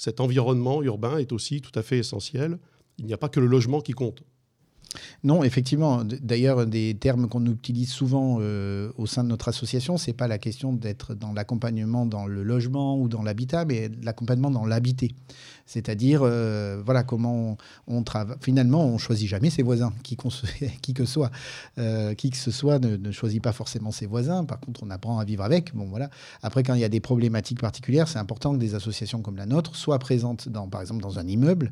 cet 0.00 0.18
environnement 0.18 0.82
urbain 0.82 1.18
est 1.18 1.30
aussi 1.30 1.60
tout 1.60 1.78
à 1.78 1.82
fait 1.82 1.98
essentiel. 1.98 2.58
Il 2.96 3.04
n'y 3.04 3.12
a 3.12 3.18
pas 3.18 3.28
que 3.28 3.38
le 3.38 3.46
logement 3.46 3.82
qui 3.82 3.92
compte. 3.92 4.22
Non, 5.24 5.44
effectivement. 5.44 6.04
D'ailleurs, 6.04 6.66
des 6.66 6.96
termes 6.98 7.28
qu'on 7.28 7.44
utilise 7.44 7.90
souvent 7.90 8.38
euh, 8.40 8.90
au 8.96 9.04
sein 9.04 9.22
de 9.24 9.28
notre 9.28 9.48
association, 9.48 9.98
c'est 9.98 10.14
pas 10.14 10.26
la 10.26 10.38
question 10.38 10.72
d'être 10.72 11.14
dans 11.14 11.34
l'accompagnement 11.34 12.06
dans 12.06 12.24
le 12.24 12.42
logement 12.42 12.98
ou 12.98 13.08
dans 13.08 13.22
l'habitat, 13.22 13.66
mais 13.66 13.90
l'accompagnement 14.02 14.50
dans 14.50 14.64
l'habiter. 14.64 15.14
C'est-à-dire, 15.70 16.22
euh, 16.24 16.82
voilà, 16.84 17.04
comment 17.04 17.56
on, 17.86 18.02
travaille. 18.02 18.36
Finalement, 18.40 18.84
on 18.84 18.98
choisit 18.98 19.28
jamais 19.28 19.50
ses 19.50 19.62
voisins, 19.62 19.92
qui, 20.02 20.16
qui 20.82 20.94
que 20.94 21.04
soit. 21.04 21.30
Euh, 21.78 22.14
qui 22.14 22.30
que 22.30 22.36
ce 22.36 22.50
soit 22.50 22.80
ne, 22.80 23.12
choisit 23.12 23.40
pas 23.40 23.52
forcément 23.52 23.92
ses 23.92 24.06
voisins. 24.06 24.44
Par 24.44 24.58
contre, 24.58 24.82
on 24.82 24.90
apprend 24.90 25.18
à 25.18 25.24
vivre 25.24 25.44
avec. 25.44 25.74
Bon, 25.74 25.86
voilà. 25.88 26.10
Après, 26.42 26.64
quand 26.64 26.74
il 26.74 26.80
y 26.80 26.84
a 26.84 26.88
des 26.88 27.00
problématiques 27.00 27.60
particulières, 27.60 28.08
c'est 28.08 28.18
important 28.18 28.52
que 28.52 28.58
des 28.58 28.74
associations 28.74 29.22
comme 29.22 29.36
la 29.36 29.46
nôtre 29.46 29.76
soient 29.76 30.00
présentes, 30.00 30.48
dans, 30.48 30.68
par 30.68 30.80
exemple, 30.80 31.02
dans 31.02 31.18
un 31.18 31.26
immeuble, 31.26 31.70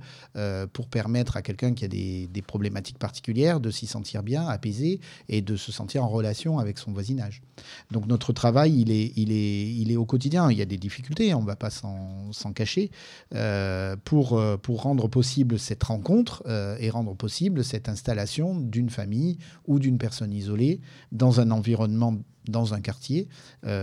pour 0.72 0.88
permettre 0.88 1.36
à 1.36 1.42
quelqu'un 1.42 1.74
qui 1.74 1.84
a 1.84 1.88
des, 1.88 2.28
problématiques 2.46 2.98
particulières 2.98 3.08
particulière 3.08 3.58
de 3.58 3.70
s'y 3.70 3.86
sentir 3.86 4.22
bien, 4.22 4.46
apaisé 4.46 5.00
et 5.28 5.40
de 5.40 5.56
se 5.56 5.72
sentir 5.72 6.04
en 6.04 6.08
relation 6.08 6.58
avec 6.58 6.78
son 6.78 6.92
voisinage. 6.92 7.42
Donc 7.90 8.06
notre 8.06 8.32
travail, 8.32 8.80
il 8.80 8.90
est, 8.90 9.12
il 9.16 9.32
est, 9.32 9.74
il 9.74 9.90
est 9.90 9.96
au 9.96 10.04
quotidien. 10.04 10.50
Il 10.50 10.58
y 10.58 10.62
a 10.62 10.66
des 10.66 10.76
difficultés, 10.76 11.34
on 11.34 11.42
ne 11.42 11.46
va 11.46 11.56
pas 11.56 11.70
s'en 11.70 12.52
cacher, 12.54 12.90
euh, 13.34 13.87
euh, 13.92 14.56
pour 14.56 14.82
rendre 14.82 15.08
possible 15.08 15.58
cette 15.58 15.84
rencontre 15.84 16.42
euh, 16.46 16.76
et 16.80 16.90
rendre 16.90 17.14
possible 17.14 17.64
cette 17.64 17.88
installation 17.88 18.58
d'une 18.58 18.90
famille 18.90 19.38
ou 19.66 19.78
d'une 19.78 19.98
personne 19.98 20.32
isolée 20.32 20.80
dans 21.12 21.40
un 21.40 21.50
environnement, 21.50 22.16
dans 22.48 22.74
un 22.74 22.80
quartier, 22.80 23.28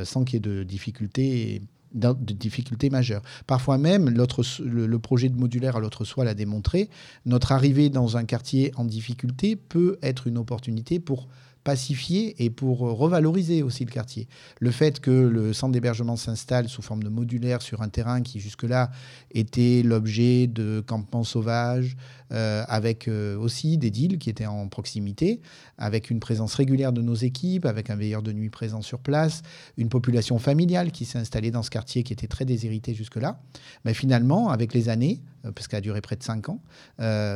sans 0.03 0.23
qu'il 0.23 0.35
y 0.35 0.37
ait 0.37 0.39
de 0.39 0.63
difficultés 0.63 1.61
de 1.95 2.33
difficultés 2.33 2.89
majeures. 2.89 3.21
Parfois 3.47 3.77
même, 3.77 4.09
le, 4.09 4.99
projet 4.99 5.29
de 5.29 5.35
modulaire 5.35 5.77
à 5.77 5.79
l'autre 5.79 6.03
soi 6.03 6.25
l'a 6.25 6.33
démontré, 6.33 6.89
notre 7.25 7.53
arrivée 7.53 7.89
dans 7.89 8.17
un 8.17 8.25
quartier 8.25 8.71
en 8.75 8.83
difficulté 8.83 9.55
peut 9.55 9.97
être 10.01 10.27
une 10.27 10.37
opportunité 10.37 10.99
pour 10.99 11.29
pacifier 11.65 12.41
et 12.45 12.49
pour 12.49 12.79
revaloriser 12.79 13.63
aussi 13.63 13.83
le 13.83 13.91
quartier. 13.91 14.29
Le 14.59 14.71
fait 14.71 15.01
que 15.01 15.11
le 15.11 15.51
centre 15.51 15.73
d'hébergement 15.73 16.15
s'installe 16.15 16.69
sous 16.69 16.81
forme 16.81 17.03
de 17.03 17.09
modulaire 17.09 17.61
sur 17.61 17.81
un 17.81 17.89
terrain 17.89 18.21
qui 18.21 18.39
jusque-là 18.39 18.91
était 19.31 19.81
l'objet 19.83 20.47
de 20.47 20.81
campements 20.85 21.25
sauvages, 21.25 21.97
euh, 22.31 22.63
avec 22.67 23.07
euh, 23.07 23.37
aussi 23.37 23.77
des 23.77 23.91
deals 23.91 24.17
qui 24.17 24.31
étaient 24.31 24.47
en 24.47 24.67
proximité, 24.67 25.41
avec 25.77 26.09
une 26.09 26.19
présence 26.19 26.55
régulière 26.55 26.91
de 26.91 27.03
nos 27.03 27.13
équipes, 27.13 27.67
avec 27.67 27.91
un 27.91 27.95
veilleur 27.95 28.23
de 28.23 28.31
nuit 28.31 28.49
présent 28.49 28.81
sur 28.81 28.99
place, 28.99 29.43
une 29.77 29.89
population 29.89 30.39
familiale 30.39 30.91
qui 30.91 31.05
s'est 31.05 31.19
installée 31.19 31.51
dans 31.51 31.61
ce 31.61 31.69
quartier 31.69 32.01
qui 32.01 32.13
était 32.13 32.27
très 32.27 32.43
déshérité 32.43 32.95
jusque-là. 32.95 33.39
Mais 33.85 33.93
finalement, 33.93 34.49
avec 34.49 34.73
les 34.73 34.89
années, 34.89 35.21
euh, 35.45 35.51
parce 35.51 35.67
qu'elle 35.67 35.77
a 35.77 35.81
duré 35.81 36.01
près 36.01 36.15
de 36.15 36.23
cinq 36.23 36.49
ans, 36.49 36.59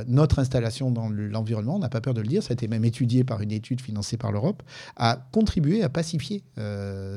notre 0.08 0.40
installation 0.40 0.90
dans 0.90 1.10
l'environnement, 1.10 1.76
on 1.76 1.80
n'a 1.80 1.90
pas 1.90 2.02
peur 2.02 2.14
de 2.14 2.22
le 2.22 2.28
dire, 2.28 2.42
ça 2.42 2.52
a 2.52 2.54
été 2.54 2.68
même 2.68 2.86
étudié 2.86 3.24
par 3.24 3.42
une 3.42 3.52
étude 3.52 3.82
financée 3.82 4.18
par 4.20 4.32
l'Europe, 4.32 4.64
a 4.96 5.18
contribué 5.32 5.84
à 5.84 5.90
pacifier 5.90 6.44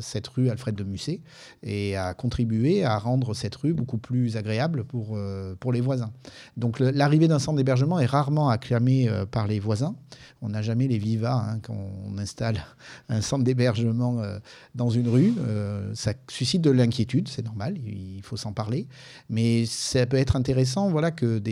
cette 0.01 0.29
rue 0.29 0.49
Alfred 0.49 0.75
de 0.75 0.85
Musset 0.85 1.21
et 1.63 1.97
a 1.97 2.15
contribué 2.15 2.85
à 2.85 2.99
rendre 2.99 3.35
cette 3.35 3.55
rue 3.57 3.75
beaucoup 3.75 3.99
plus 3.99 4.37
agréable 4.37 4.85
pour, 4.85 5.19
pour 5.61 5.73
les 5.73 5.81
voisins. 5.81 6.13
Donc 6.57 6.79
l'arrivée 6.81 7.29
d'un 7.29 7.39
centre 7.39 7.59
l'hébergement 7.59 7.99
est 8.01 8.07
rarement 8.07 8.49
acclamé 8.49 9.09
euh, 9.09 9.27
par 9.27 9.47
les 9.47 9.61
voisins. 9.61 9.95
On 10.41 10.49
n'a 10.49 10.63
jamais 10.63 10.89
les 10.89 10.99
vivas 10.99 11.35
hein, 11.35 11.61
quand 11.63 11.77
on 11.77 12.19
installe 12.19 12.65
un 13.09 13.21
centre 13.21 13.45
d'hébergement 13.45 14.21
euh, 14.21 14.39
dans 14.75 14.91
une 14.91 15.09
rue. 15.09 15.35
Euh, 15.39 15.91
ça 15.95 16.15
suscite 16.29 16.63
de 16.63 16.71
l'inquiétude, 16.71 17.29
c'est 17.29 17.45
normal, 17.45 17.79
il 17.79 18.21
faut 18.23 18.37
s'en 18.37 18.53
parler. 18.53 18.87
Mais 19.29 19.65
ça 19.67 20.07
peut 20.07 20.17
être 20.17 20.37
intéressant 20.37 20.91
voilà, 20.91 21.11
que 21.11 21.43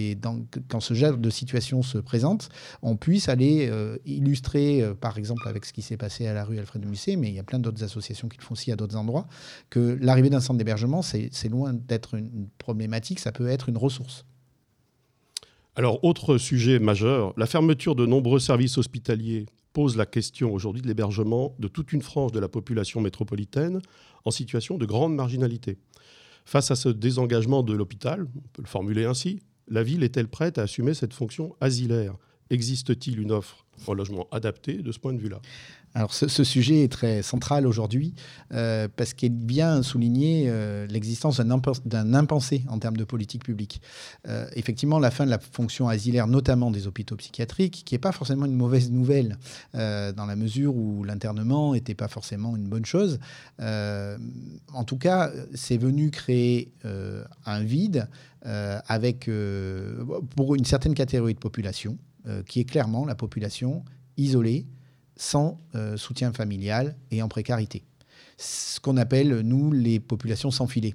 quand 0.68 0.80
ce 0.80 0.94
genre 0.94 1.16
de 1.16 1.30
situation 1.30 1.82
se 1.82 1.98
présente, 1.98 2.48
on 2.82 2.96
puisse 2.96 3.28
aller 3.28 3.70
illustrer, 4.04 4.84
par 5.00 5.18
exemple 5.18 5.39
avec 5.46 5.64
ce 5.64 5.72
qui 5.72 5.82
s'est 5.82 5.96
passé 5.96 6.26
à 6.26 6.34
la 6.34 6.44
rue 6.44 6.58
Alfred 6.58 6.82
de 6.82 6.88
Musset, 6.88 7.16
mais 7.16 7.28
il 7.28 7.34
y 7.34 7.38
a 7.38 7.42
plein 7.42 7.58
d'autres 7.58 7.82
associations 7.84 8.28
qui 8.28 8.38
le 8.38 8.42
font 8.42 8.52
aussi 8.52 8.72
à 8.72 8.76
d'autres 8.76 8.96
endroits, 8.96 9.26
que 9.68 9.98
l'arrivée 10.00 10.30
d'un 10.30 10.40
centre 10.40 10.58
d'hébergement, 10.58 11.02
c'est 11.02 11.48
loin 11.48 11.72
d'être 11.72 12.14
une 12.14 12.48
problématique, 12.58 13.20
ça 13.20 13.32
peut 13.32 13.48
être 13.48 13.68
une 13.68 13.76
ressource. 13.78 14.24
Alors, 15.76 16.02
autre 16.04 16.36
sujet 16.36 16.78
majeur, 16.78 17.32
la 17.36 17.46
fermeture 17.46 17.94
de 17.94 18.04
nombreux 18.04 18.40
services 18.40 18.76
hospitaliers 18.76 19.46
pose 19.72 19.96
la 19.96 20.04
question 20.04 20.52
aujourd'hui 20.52 20.82
de 20.82 20.88
l'hébergement 20.88 21.54
de 21.58 21.68
toute 21.68 21.92
une 21.92 22.02
frange 22.02 22.32
de 22.32 22.40
la 22.40 22.48
population 22.48 23.00
métropolitaine 23.00 23.80
en 24.24 24.30
situation 24.30 24.78
de 24.78 24.84
grande 24.84 25.14
marginalité. 25.14 25.78
Face 26.44 26.70
à 26.70 26.76
ce 26.76 26.88
désengagement 26.88 27.62
de 27.62 27.72
l'hôpital, 27.72 28.26
on 28.36 28.48
peut 28.52 28.62
le 28.62 28.68
formuler 28.68 29.04
ainsi, 29.04 29.40
la 29.68 29.84
ville 29.84 30.02
est-elle 30.02 30.28
prête 30.28 30.58
à 30.58 30.62
assumer 30.62 30.94
cette 30.94 31.14
fonction 31.14 31.54
asilaire? 31.60 32.16
Existe-t-il 32.50 33.20
une 33.20 33.32
offre 33.32 33.64
en 33.86 33.94
logement 33.94 34.26
adapté 34.30 34.74
de 34.74 34.92
ce 34.92 34.98
point 34.98 35.12
de 35.12 35.18
vue-là? 35.18 35.40
Alors 35.94 36.14
ce, 36.14 36.44
sujet 36.44 36.84
est 36.84 36.92
très 36.92 37.20
central 37.20 37.66
aujourd'hui 37.66 38.14
euh, 38.52 38.86
parce 38.94 39.12
qu'il 39.12 39.34
vient 39.44 39.82
souligner 39.82 40.44
euh, 40.46 40.86
l'existence 40.86 41.40
d'un 41.40 42.14
impensé 42.14 42.62
en 42.68 42.78
termes 42.78 42.96
de 42.96 43.02
politique 43.02 43.42
publique. 43.42 43.82
Euh, 44.28 44.46
effectivement, 44.54 45.00
la 45.00 45.10
fin 45.10 45.24
de 45.24 45.30
la 45.30 45.40
fonction 45.40 45.88
asilaire, 45.88 46.28
notamment 46.28 46.70
des 46.70 46.86
hôpitaux 46.86 47.16
psychiatriques, 47.16 47.82
qui 47.84 47.94
n'est 47.94 47.98
pas 47.98 48.12
forcément 48.12 48.46
une 48.46 48.54
mauvaise 48.54 48.90
nouvelle 48.92 49.36
dans 49.72 50.26
la 50.26 50.36
mesure 50.36 50.76
où 50.76 51.02
l'internement 51.02 51.72
n'était 51.72 51.94
pas 51.94 52.08
forcément 52.08 52.56
une 52.56 52.68
bonne 52.68 52.84
chose. 52.84 53.18
en 53.58 54.84
tout 54.86 54.96
cas, 54.96 55.32
c'est 55.54 55.76
venu 55.76 56.10
créer 56.10 56.72
un 57.46 57.62
vide 57.62 58.08
avec, 58.42 59.28
pour 60.36 60.54
une 60.54 60.64
certaine 60.64 60.94
catégorie 60.94 61.34
de 61.34 61.38
population, 61.38 61.98
qui 62.46 62.60
est 62.60 62.64
clairement 62.64 63.04
la 63.04 63.14
population 63.14 63.84
isolée 64.16 64.66
sans 65.20 65.60
euh, 65.74 65.98
soutien 65.98 66.32
familial 66.32 66.96
et 67.10 67.22
en 67.22 67.28
précarité. 67.28 67.84
Ce 68.38 68.80
qu'on 68.80 68.96
appelle, 68.96 69.40
nous, 69.40 69.70
les 69.70 70.00
populations 70.00 70.50
sans 70.50 70.66
filet. 70.66 70.94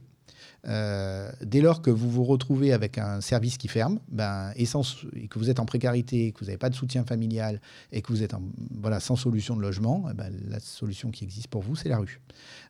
Euh, 0.68 1.32
dès 1.42 1.62
lors 1.62 1.82
que 1.82 1.92
vous 1.92 2.10
vous 2.10 2.24
retrouvez 2.24 2.74
avec 2.74 2.98
un 2.98 3.22
service 3.22 3.58
qui 3.58 3.68
ferme, 3.68 4.00
ben, 4.08 4.52
et, 4.56 4.66
que 4.66 5.40
vous 5.40 5.50
êtes 5.50 5.60
en 5.60 5.66
précarité, 5.66 6.32
que 6.32 6.40
vous 6.40 6.46
n'avez 6.46 6.58
pas 6.58 6.70
de 6.70 6.76
soutien 6.76 7.04
familial 7.06 7.62
et 7.92 8.02
que 8.02 8.12
vous 8.12 8.24
êtes 8.24 8.34
voilà, 8.82 9.00
sans 9.00 9.16
solution 9.16 9.56
de 9.56 9.62
logement, 9.62 10.06
eh 10.10 10.14
ben, 10.14 10.32
la 10.50 10.60
solution 10.60 11.12
qui 11.12 11.24
existe 11.24 11.48
pour 11.48 11.62
vous, 11.62 11.76
c'est 11.76 11.90
la 11.90 11.98
rue. 11.98 12.20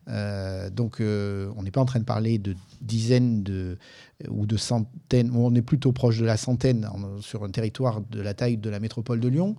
Euh, 0.07 0.69
donc 0.69 0.97
on 0.99 1.63
n'est 1.63 1.71
pas 1.71 1.81
en 1.81 1.85
train 1.85 1.99
de 1.99 2.05
parler 2.05 2.37
de 2.37 2.55
dizaines 2.81 3.43
de, 3.43 3.77
ou 4.29 4.45
de 4.45 4.57
centaines, 4.57 5.31
on 5.33 5.55
est 5.55 5.61
plutôt 5.61 5.91
proche 5.91 6.19
de 6.19 6.25
la 6.25 6.37
centaine 6.37 6.87
sur 7.21 7.43
un 7.43 7.49
territoire 7.49 8.01
de 8.01 8.21
la 8.21 8.33
taille 8.33 8.57
de 8.57 8.69
la 8.69 8.79
métropole 8.79 9.19
de 9.19 9.27
Lyon. 9.27 9.55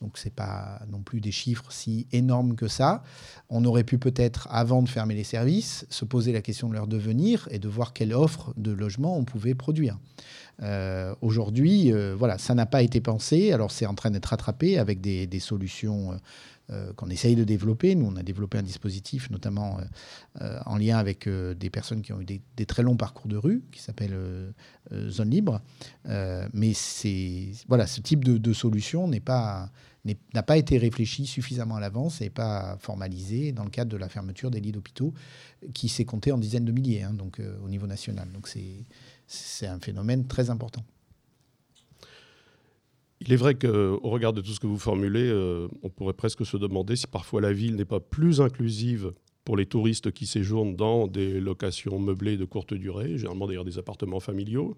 Donc 0.00 0.18
ce 0.18 0.26
n'est 0.26 0.34
pas 0.34 0.80
non 0.90 1.02
plus 1.02 1.20
des 1.20 1.32
chiffres 1.32 1.70
si 1.70 2.06
énormes 2.12 2.56
que 2.56 2.68
ça. 2.68 3.02
On 3.48 3.64
aurait 3.64 3.84
pu 3.84 3.98
peut-être, 3.98 4.48
avant 4.50 4.82
de 4.82 4.88
fermer 4.88 5.14
les 5.14 5.24
services, 5.24 5.86
se 5.90 6.04
poser 6.04 6.32
la 6.32 6.42
question 6.42 6.68
de 6.68 6.74
leur 6.74 6.86
devenir 6.86 7.48
et 7.50 7.58
de 7.58 7.68
voir 7.68 7.92
quelle 7.92 8.14
offre 8.14 8.52
de 8.56 8.72
logement 8.72 9.16
on 9.16 9.24
pouvait 9.24 9.54
produire. 9.54 9.98
Euh, 10.62 11.14
aujourd'hui, 11.20 11.92
euh, 11.92 12.14
voilà, 12.16 12.38
ça 12.38 12.54
n'a 12.54 12.66
pas 12.66 12.82
été 12.82 13.00
pensé. 13.00 13.52
Alors 13.52 13.70
c'est 13.70 13.86
en 13.86 13.94
train 13.94 14.10
d'être 14.10 14.26
rattrapé 14.26 14.78
avec 14.78 15.00
des, 15.00 15.40
solutions 15.40 16.18
euh, 16.70 16.92
qu'on 16.94 17.08
essaye 17.08 17.34
de 17.34 17.44
développer. 17.44 17.94
Nous, 17.94 18.06
on 18.06 18.16
a 18.16 18.22
développé 18.22 18.58
un 18.58 18.62
dispositif, 18.62 19.30
notamment 19.30 19.78
en 20.38 20.76
lien 20.76 20.98
avec 20.98 21.28
des 21.28 21.70
personnes 21.70 22.02
qui 22.02 22.12
ont 22.12 22.20
eu 22.20 22.24
des, 22.24 22.66
très 22.66 22.82
longs 22.82 22.96
parcours 22.96 23.28
de 23.28 23.36
rue, 23.36 23.62
qui 23.72 23.80
s'appelle 23.80 24.16
Zone 24.92 25.30
Libre. 25.30 25.60
mais 26.04 26.72
voilà, 27.68 27.86
ce 27.86 28.00
type 28.00 28.24
de, 28.24 28.38
de 28.38 28.52
solution 28.52 29.08
n'est 29.08 29.20
pas 29.20 29.70
n'a 30.04 30.42
pas 30.42 30.56
été 30.56 30.78
réfléchi 30.78 31.26
suffisamment 31.26 31.76
à 31.76 31.80
l'avance 31.80 32.20
et 32.20 32.30
pas 32.30 32.76
formalisé 32.80 33.52
dans 33.52 33.64
le 33.64 33.70
cadre 33.70 33.90
de 33.90 33.96
la 33.96 34.08
fermeture 34.08 34.50
des 34.50 34.60
lits 34.60 34.72
d'hôpitaux 34.72 35.12
qui 35.74 35.88
s'est 35.88 36.04
compté 36.04 36.32
en 36.32 36.38
dizaines 36.38 36.64
de 36.64 36.72
milliers 36.72 37.02
hein, 37.02 37.12
donc, 37.12 37.38
euh, 37.38 37.58
au 37.64 37.68
niveau 37.68 37.86
national. 37.86 38.30
Donc 38.32 38.48
c'est 39.26 39.66
un 39.66 39.78
phénomène 39.78 40.26
très 40.26 40.50
important. 40.50 40.84
Il 43.20 43.32
est 43.32 43.36
vrai 43.36 43.54
qu'au 43.54 43.98
regard 44.02 44.32
de 44.32 44.40
tout 44.40 44.52
ce 44.52 44.60
que 44.60 44.66
vous 44.66 44.78
formulez, 44.78 45.28
euh, 45.28 45.68
on 45.82 45.90
pourrait 45.90 46.14
presque 46.14 46.46
se 46.46 46.56
demander 46.56 46.96
si 46.96 47.06
parfois 47.06 47.42
la 47.42 47.52
ville 47.52 47.76
n'est 47.76 47.84
pas 47.84 48.00
plus 48.00 48.40
inclusive 48.40 49.12
pour 49.44 49.58
les 49.58 49.66
touristes 49.66 50.10
qui 50.12 50.24
séjournent 50.26 50.74
dans 50.74 51.06
des 51.06 51.38
locations 51.40 51.98
meublées 51.98 52.38
de 52.38 52.46
courte 52.46 52.72
durée, 52.72 53.18
généralement 53.18 53.46
d'ailleurs 53.46 53.64
des 53.64 53.78
appartements 53.78 54.20
familiaux, 54.20 54.76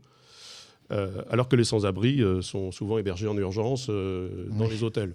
euh, 0.90 1.22
alors 1.30 1.48
que 1.48 1.56
les 1.56 1.64
sans-abri 1.64 2.22
euh, 2.22 2.42
sont 2.42 2.70
souvent 2.72 2.98
hébergés 2.98 3.28
en 3.28 3.36
urgence 3.36 3.86
euh, 3.88 4.46
dans 4.50 4.68
les 4.68 4.82
hôtels. 4.82 5.14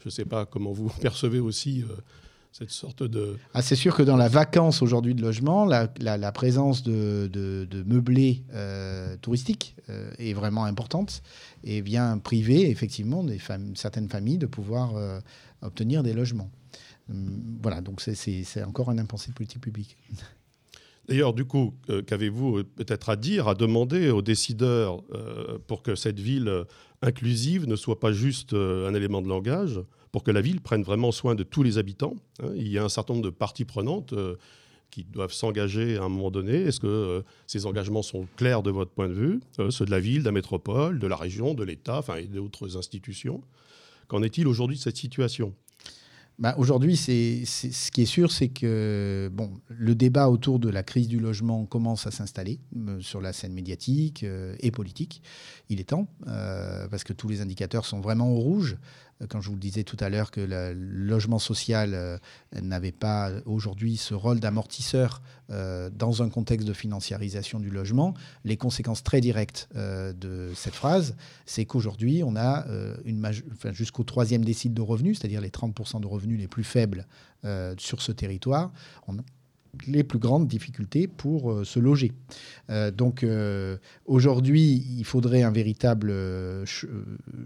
Je 0.00 0.08
ne 0.08 0.10
sais 0.10 0.24
pas 0.24 0.46
comment 0.46 0.72
vous 0.72 0.88
percevez 1.00 1.40
aussi 1.40 1.84
cette 2.52 2.70
sorte 2.70 3.02
de... 3.02 3.36
Ah, 3.54 3.62
c'est 3.62 3.76
sûr 3.76 3.94
que 3.94 4.02
dans 4.02 4.16
la 4.16 4.28
vacance 4.28 4.82
aujourd'hui 4.82 5.14
de 5.14 5.22
logement, 5.22 5.64
la, 5.64 6.32
présence 6.32 6.82
de, 6.82 7.68
meublés 7.86 8.44
touristiques 9.22 9.76
est 10.18 10.32
vraiment 10.32 10.64
importante 10.64 11.22
et 11.64 11.80
vient 11.80 12.18
priver 12.18 12.70
effectivement 12.70 13.24
des 13.24 13.40
certaines 13.74 14.08
familles 14.08 14.38
de 14.38 14.46
pouvoir 14.46 14.94
obtenir 15.62 16.02
des 16.02 16.12
logements. 16.12 16.50
Hum, 17.10 17.58
voilà, 17.62 17.80
donc 17.80 18.00
c'est 18.00 18.64
encore 18.64 18.90
un 18.90 18.98
impensé 18.98 19.30
de 19.30 19.34
politique 19.34 19.60
publique. 19.60 19.96
D'ailleurs, 21.08 21.34
du 21.34 21.44
coup, 21.44 21.74
qu'avez-vous 22.06 22.64
peut-être 22.64 23.08
à 23.10 23.16
dire, 23.16 23.46
à 23.46 23.54
demander 23.54 24.10
aux 24.10 24.22
décideurs 24.22 25.02
euh, 25.14 25.58
pour 25.66 25.82
que 25.82 25.94
cette 25.94 26.18
ville 26.18 26.64
inclusive 27.02 27.66
ne 27.66 27.76
soit 27.76 28.00
pas 28.00 28.12
juste 28.12 28.54
euh, 28.54 28.88
un 28.88 28.94
élément 28.94 29.22
de 29.22 29.28
langage, 29.28 29.80
pour 30.12 30.22
que 30.22 30.30
la 30.30 30.40
ville 30.40 30.60
prenne 30.60 30.82
vraiment 30.82 31.12
soin 31.12 31.34
de 31.34 31.42
tous 31.42 31.62
les 31.62 31.78
habitants 31.78 32.16
hein? 32.42 32.50
Il 32.56 32.68
y 32.68 32.78
a 32.78 32.84
un 32.84 32.88
certain 32.88 33.14
nombre 33.14 33.26
de 33.26 33.30
parties 33.30 33.64
prenantes 33.64 34.14
euh, 34.14 34.36
qui 34.90 35.04
doivent 35.04 35.32
s'engager 35.32 35.96
à 35.96 36.04
un 36.04 36.08
moment 36.08 36.30
donné. 36.30 36.54
Est-ce 36.54 36.80
que 36.80 37.22
ces 37.46 37.66
engagements 37.66 38.02
sont 38.02 38.26
clairs 38.36 38.62
de 38.62 38.70
votre 38.70 38.92
point 38.92 39.08
de 39.08 39.14
vue 39.14 39.40
Ceux 39.68 39.84
de 39.84 39.90
la 39.90 40.00
ville, 40.00 40.20
de 40.20 40.24
la 40.24 40.32
métropole, 40.32 40.98
de 40.98 41.06
la 41.06 41.16
région, 41.16 41.54
de 41.54 41.64
l'État, 41.64 41.98
enfin, 41.98 42.16
et 42.16 42.26
d'autres 42.26 42.76
institutions? 42.76 43.42
Qu'en 44.06 44.22
est-il 44.22 44.46
aujourd'hui 44.46 44.76
de 44.76 44.82
cette 44.82 44.96
situation? 44.96 45.52
Bah, 46.38 46.54
Aujourd'hui, 46.58 46.96
ce 46.96 47.90
qui 47.90 48.02
est 48.02 48.06
sûr, 48.06 48.30
c'est 48.30 48.48
que 48.48 49.30
bon, 49.32 49.52
le 49.68 49.94
débat 49.94 50.28
autour 50.28 50.58
de 50.58 50.68
la 50.68 50.82
crise 50.82 51.08
du 51.08 51.18
logement 51.18 51.64
commence 51.66 52.06
à 52.06 52.10
s'installer 52.10 52.60
euh, 52.76 53.00
sur 53.00 53.20
la 53.20 53.32
scène 53.32 53.52
médiatique 53.52 54.24
euh, 54.24 54.54
et 54.60 54.70
politique. 54.70 55.22
Il 55.68 55.80
est 55.80 55.90
temps, 55.90 56.08
euh, 56.26 56.88
parce 56.88 57.04
que 57.04 57.12
tous 57.12 57.28
les 57.28 57.40
indicateurs 57.40 57.86
sont 57.86 58.00
vraiment 58.00 58.30
au 58.30 58.38
rouge. 58.38 58.76
Quand 59.28 59.40
je 59.40 59.48
vous 59.48 59.54
le 59.54 59.60
disais 59.60 59.82
tout 59.82 59.96
à 60.00 60.08
l'heure 60.08 60.30
que 60.30 60.40
le 60.40 60.72
logement 60.74 61.38
social 61.38 62.20
n'avait 62.60 62.92
pas 62.92 63.30
aujourd'hui 63.46 63.96
ce 63.96 64.14
rôle 64.14 64.40
d'amortisseur 64.40 65.22
dans 65.48 66.22
un 66.22 66.28
contexte 66.28 66.68
de 66.68 66.72
financiarisation 66.72 67.58
du 67.58 67.70
logement, 67.70 68.14
les 68.44 68.56
conséquences 68.56 69.02
très 69.02 69.20
directes 69.20 69.68
de 69.74 70.52
cette 70.54 70.74
phrase, 70.74 71.16
c'est 71.46 71.64
qu'aujourd'hui, 71.64 72.22
on 72.24 72.36
a 72.36 72.66
jusqu'au 73.72 74.04
troisième 74.04 74.44
décile 74.44 74.74
de 74.74 74.82
revenus, 74.82 75.18
c'est-à-dire 75.18 75.40
les 75.40 75.50
30% 75.50 76.00
de 76.00 76.06
revenus 76.06 76.38
les 76.38 76.48
plus 76.48 76.64
faibles 76.64 77.06
euh, 77.44 77.74
sur 77.78 78.02
ce 78.02 78.12
territoire, 78.12 78.72
les 79.86 80.04
plus 80.04 80.18
grandes 80.18 80.48
difficultés 80.48 81.06
pour 81.06 81.52
euh, 81.52 81.64
se 81.64 81.78
loger. 81.78 82.12
Euh, 82.70 82.90
donc 82.90 83.24
aujourd'hui, 84.06 84.84
il 84.98 85.04
faudrait 85.04 85.42
un 85.42 85.50
véritable 85.50 86.12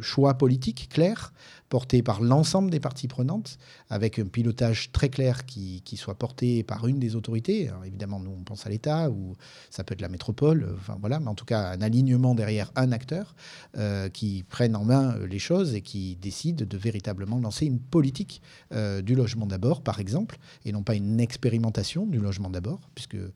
choix 0.00 0.35
politique 0.35 0.89
clair 0.91 1.33
porté 1.71 2.03
par 2.03 2.21
l'ensemble 2.21 2.69
des 2.71 2.81
parties 2.81 3.07
prenantes, 3.07 3.57
avec 3.89 4.19
un 4.19 4.27
pilotage 4.27 4.91
très 4.91 5.09
clair 5.09 5.47
qui, 5.47 5.83
soit 5.95 6.17
porté 6.17 6.62
par 6.65 6.87
une 6.89 6.99
des 6.99 7.15
autorités. 7.15 7.71
évidemment, 7.87 8.19
nous, 8.19 8.33
on 8.33 8.43
pense 8.43 8.67
à 8.67 8.71
l'État, 8.71 9.09
ou 9.09 9.37
ça 9.71 9.85
peut 9.85 9.95
être 9.95 10.00
la 10.00 10.09
métropole, 10.09 10.75
enfin 10.77 10.97
voilà, 11.00 11.21
mais 11.21 11.29
en 11.29 11.35
tout 11.35 11.45
cas, 11.45 11.71
un 11.71 11.81
alignement 11.81 12.35
derrière 12.35 12.73
un 12.75 12.91
acteur 12.91 13.35
euh, 13.77 14.09
qui 14.09 14.45
prenne 14.49 14.75
en 14.75 14.85
main 14.85 15.17
les 15.27 15.39
choses 15.39 15.75
et 15.75 15.81
qui 15.81 16.17
décide 16.17 16.67
de 16.67 16.77
véritablement 16.77 17.39
lancer 17.39 17.67
une 17.67 17.79
politique 17.79 18.43
euh, 18.73 19.00
du 19.00 19.15
logement 19.15 19.47
d'abord, 19.47 19.83
par 19.83 20.00
exemple, 20.00 20.39
et 20.65 20.73
non 20.73 20.83
pas 20.83 20.97
une 20.97 21.21
expérimentation 21.21 22.07
du 22.07 22.19
logement 22.21 22.50
d'abord, 22.50 22.81
puisque 22.95 23.15
euh, 23.15 23.31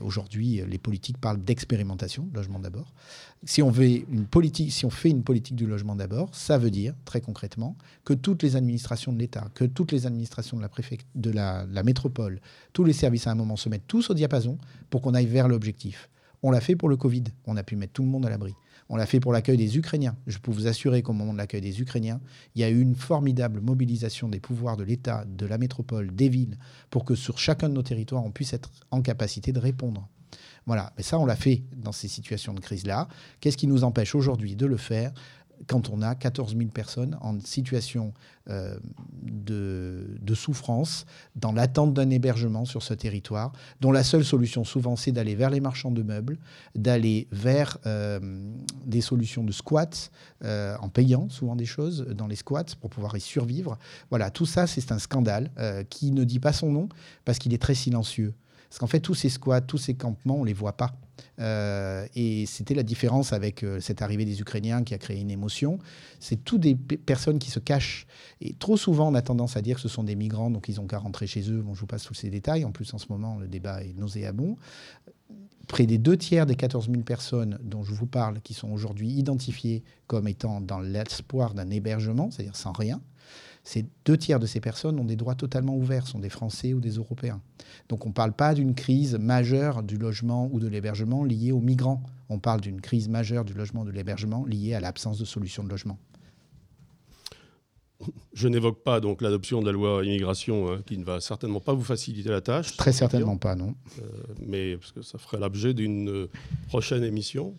aujourd'hui, 0.00 0.62
les 0.66 0.78
politiques 0.78 1.18
parlent 1.18 1.42
d'expérimentation, 1.42 2.28
logement 2.34 2.58
d'abord. 2.58 2.92
Si 3.44 3.62
on, 3.62 3.72
fait 3.72 4.04
une 4.08 4.26
politique 5.22 5.56
du 5.56 5.66
logement 5.66 5.96
d'abord, 5.96 6.34
ça 6.34 6.58
veut 6.58 6.70
dire, 6.70 6.94
très 7.04 7.20
concrètement, 7.20 7.76
que 8.04 8.12
toutes 8.12 8.42
les 8.42 8.56
administrations 8.56 9.12
de 9.12 9.18
l'État, 9.18 9.48
que 9.54 9.64
toutes 9.64 9.92
les 9.92 10.06
administrations 10.06 10.58
de, 10.58 11.30
la, 11.30 11.66
de 11.66 11.74
la, 11.74 11.82
métropole, 11.82 12.40
tous 12.72 12.84
les 12.84 12.92
services 12.92 13.26
à 13.26 13.32
un 13.32 13.34
moment 13.34 13.56
se 13.56 13.68
mettent 13.68 13.86
tous 13.86 14.10
au 14.10 14.14
diapason 14.14 14.58
pour 14.90 15.02
qu'on 15.02 15.14
aille 15.14 15.26
vers 15.26 15.48
l'objectif. 15.48 16.10
On 16.42 16.50
l'a 16.50 16.60
fait 16.60 16.76
pour 16.76 16.88
le 16.88 16.96
Covid, 16.96 17.24
on 17.46 17.56
a 17.56 17.62
pu 17.62 17.76
mettre 17.76 17.92
tout 17.92 18.02
le 18.02 18.08
monde 18.08 18.26
à 18.26 18.30
l'abri. 18.30 18.54
On 18.92 18.96
l'a 18.96 19.06
fait 19.06 19.20
pour 19.20 19.32
l'accueil 19.32 19.56
des 19.56 19.78
Ukrainiens. 19.78 20.16
Je 20.26 20.38
peux 20.38 20.50
vous 20.50 20.66
assurer 20.66 21.00
qu'au 21.02 21.12
moment 21.12 21.32
de 21.32 21.38
l'accueil 21.38 21.60
des 21.60 21.80
Ukrainiens, 21.80 22.20
il 22.56 22.60
y 22.60 22.64
a 22.64 22.68
eu 22.68 22.80
une 22.80 22.96
formidable 22.96 23.60
mobilisation 23.60 24.28
des 24.28 24.40
pouvoirs 24.40 24.76
de 24.76 24.82
l'État, 24.82 25.24
de 25.26 25.46
la 25.46 25.58
métropole, 25.58 26.12
des 26.12 26.28
villes, 26.28 26.58
pour 26.90 27.04
que 27.04 27.14
sur 27.14 27.38
chacun 27.38 27.68
de 27.68 27.74
nos 27.74 27.84
territoires, 27.84 28.24
on 28.24 28.32
puisse 28.32 28.52
être 28.52 28.72
en 28.90 29.00
capacité 29.00 29.52
de 29.52 29.60
répondre. 29.60 30.08
Voilà, 30.66 30.92
mais 30.96 31.04
ça, 31.04 31.20
on 31.20 31.24
l'a 31.24 31.36
fait 31.36 31.62
dans 31.76 31.92
ces 31.92 32.08
situations 32.08 32.52
de 32.52 32.58
crise-là. 32.58 33.06
Qu'est-ce 33.40 33.56
qui 33.56 33.68
nous 33.68 33.84
empêche 33.84 34.16
aujourd'hui 34.16 34.56
de 34.56 34.66
le 34.66 34.76
faire? 34.76 35.12
Quand 35.66 35.90
on 35.90 36.02
a 36.02 36.14
14 36.14 36.56
000 36.56 36.70
personnes 36.70 37.16
en 37.20 37.38
situation 37.40 38.12
euh, 38.48 38.76
de, 39.22 40.34
souffrance, 40.34 41.06
dans 41.34 41.52
l'attente 41.52 41.92
d'un 41.92 42.08
hébergement 42.08 42.64
sur 42.64 42.82
ce 42.82 42.94
territoire, 42.94 43.52
dont 43.80 43.90
la 43.90 44.04
seule 44.04 44.24
solution 44.24 44.64
souvent 44.64 44.94
c'est 44.94 45.12
d'aller 45.12 45.34
vers 45.34 45.50
les 45.50 45.60
marchands 45.60 45.90
de 45.90 46.02
meubles, 46.02 46.38
d'aller 46.74 47.26
vers 47.32 47.78
euh, 47.84 48.20
des 48.86 49.00
solutions 49.00 49.42
de 49.44 49.52
squat, 49.52 50.10
euh, 50.44 50.76
en 50.80 50.88
payant 50.88 51.28
souvent 51.28 51.56
des 51.56 51.66
choses 51.66 52.06
dans 52.06 52.28
les 52.28 52.36
squats 52.36 52.76
pour 52.80 52.90
pouvoir 52.90 53.16
y 53.16 53.20
survivre. 53.20 53.76
Voilà, 54.08 54.30
tout 54.30 54.46
ça 54.46 54.66
c'est 54.66 54.92
un 54.92 54.98
scandale 54.98 55.50
qui 55.90 56.12
ne 56.12 56.24
dit 56.24 56.38
pas 56.38 56.52
son 56.52 56.70
nom 56.70 56.88
parce 57.24 57.38
qu'il 57.38 57.52
est 57.52 57.62
très 57.62 57.74
silencieux. 57.74 58.34
Parce 58.70 58.78
qu'en 58.78 58.86
fait, 58.86 59.00
tous 59.00 59.14
ces 59.14 59.28
squats, 59.28 59.60
tous 59.60 59.78
ces 59.78 59.94
campements, 59.94 60.36
on 60.36 60.42
ne 60.42 60.46
les 60.46 60.52
voit 60.52 60.76
pas. 60.76 60.92
Euh, 61.40 62.06
et 62.14 62.46
c'était 62.46 62.74
la 62.74 62.84
différence 62.84 63.32
avec 63.32 63.64
euh, 63.64 63.80
cette 63.80 64.00
arrivée 64.00 64.24
des 64.24 64.40
Ukrainiens 64.40 64.84
qui 64.84 64.94
a 64.94 64.98
créé 64.98 65.20
une 65.20 65.30
émotion. 65.30 65.80
C'est 66.20 66.44
toutes 66.44 66.60
des 66.60 66.76
personnes 66.76 67.40
qui 67.40 67.50
se 67.50 67.58
cachent. 67.58 68.06
Et 68.40 68.54
trop 68.54 68.76
souvent, 68.76 69.08
on 69.08 69.14
a 69.14 69.22
tendance 69.22 69.56
à 69.56 69.62
dire 69.62 69.76
que 69.76 69.82
ce 69.82 69.88
sont 69.88 70.04
des 70.04 70.14
migrants, 70.14 70.50
donc 70.50 70.68
ils 70.68 70.76
n'ont 70.76 70.86
qu'à 70.86 70.98
rentrer 70.98 71.26
chez 71.26 71.50
eux. 71.50 71.62
Bon, 71.62 71.74
je 71.74 71.80
vous 71.80 71.86
passe 71.86 72.04
tous 72.04 72.14
ces 72.14 72.30
détails. 72.30 72.64
En 72.64 72.70
plus, 72.70 72.94
en 72.94 72.98
ce 72.98 73.06
moment, 73.10 73.38
le 73.38 73.48
débat 73.48 73.82
est 73.82 73.92
nauséabond. 73.98 74.56
Près 75.66 75.86
des 75.86 75.98
deux 75.98 76.16
tiers 76.16 76.46
des 76.46 76.56
14 76.56 76.88
000 76.90 77.02
personnes 77.02 77.58
dont 77.62 77.82
je 77.82 77.92
vous 77.92 78.06
parle, 78.06 78.40
qui 78.40 78.54
sont 78.54 78.70
aujourd'hui 78.70 79.10
identifiées 79.10 79.82
comme 80.06 80.28
étant 80.28 80.60
dans 80.60 80.80
l'espoir 80.80 81.54
d'un 81.54 81.70
hébergement, 81.70 82.30
c'est-à-dire 82.30 82.56
sans 82.56 82.72
rien, 82.72 83.00
ces 83.62 83.86
deux 84.04 84.16
tiers 84.16 84.40
de 84.40 84.46
ces 84.46 84.60
personnes 84.60 84.98
ont 84.98 85.04
des 85.04 85.16
droits 85.16 85.34
totalement 85.34 85.76
ouverts, 85.76 86.06
sont 86.06 86.18
des 86.18 86.30
Français 86.30 86.72
ou 86.72 86.80
des 86.80 86.92
Européens. 86.92 87.40
Donc 87.88 88.06
on 88.06 88.08
ne 88.08 88.14
parle 88.14 88.32
pas 88.32 88.54
d'une 88.54 88.74
crise 88.74 89.16
majeure 89.16 89.82
du 89.82 89.96
logement 89.96 90.48
ou 90.52 90.60
de 90.60 90.66
l'hébergement 90.66 91.24
liée 91.24 91.52
aux 91.52 91.60
migrants. 91.60 92.02
On 92.28 92.38
parle 92.38 92.60
d'une 92.60 92.80
crise 92.80 93.08
majeure 93.08 93.44
du 93.44 93.52
logement 93.52 93.82
ou 93.82 93.84
de 93.84 93.90
l'hébergement 93.90 94.44
liée 94.44 94.74
à 94.74 94.80
l'absence 94.80 95.18
de 95.18 95.24
solution 95.24 95.62
de 95.62 95.68
logement. 95.68 95.98
Je 98.32 98.48
n'évoque 98.48 98.82
pas 98.82 99.00
donc 99.00 99.20
l'adoption 99.20 99.60
de 99.60 99.66
la 99.66 99.72
loi 99.72 100.02
immigration 100.04 100.72
hein, 100.72 100.80
qui 100.86 100.96
ne 100.96 101.04
va 101.04 101.20
certainement 101.20 101.60
pas 101.60 101.74
vous 101.74 101.84
faciliter 101.84 102.30
la 102.30 102.40
tâche. 102.40 102.76
Très 102.78 102.92
certainement 102.92 103.36
pas, 103.36 103.54
non. 103.54 103.74
Euh, 103.98 104.04
mais 104.40 104.78
parce 104.78 104.92
que 104.92 105.02
ça 105.02 105.18
ferait 105.18 105.38
l'objet 105.38 105.74
d'une 105.74 106.08
euh, 106.08 106.30
prochaine 106.68 107.04
émission. 107.04 107.54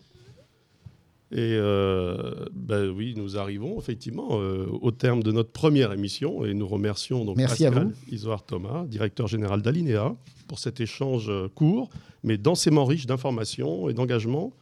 Et 1.32 1.56
euh, 1.56 2.44
ben 2.52 2.90
oui, 2.90 3.14
nous 3.16 3.38
arrivons 3.38 3.78
effectivement 3.78 4.28
euh, 4.32 4.66
au 4.82 4.90
terme 4.90 5.22
de 5.22 5.32
notre 5.32 5.50
première 5.50 5.90
émission 5.92 6.44
et 6.44 6.52
nous 6.52 6.68
remercions 6.68 7.24
donc 7.24 7.38
Merci 7.38 7.64
Pascal 7.64 7.92
Isoard 8.10 8.44
Thomas, 8.44 8.84
directeur 8.84 9.28
général 9.28 9.62
d'Alinea, 9.62 10.14
pour 10.46 10.58
cet 10.58 10.80
échange 10.80 11.30
euh, 11.30 11.48
court, 11.48 11.88
mais 12.22 12.36
densément 12.36 12.84
riche 12.84 13.06
d'informations 13.06 13.88
et 13.88 13.94
d'engagement. 13.94 14.52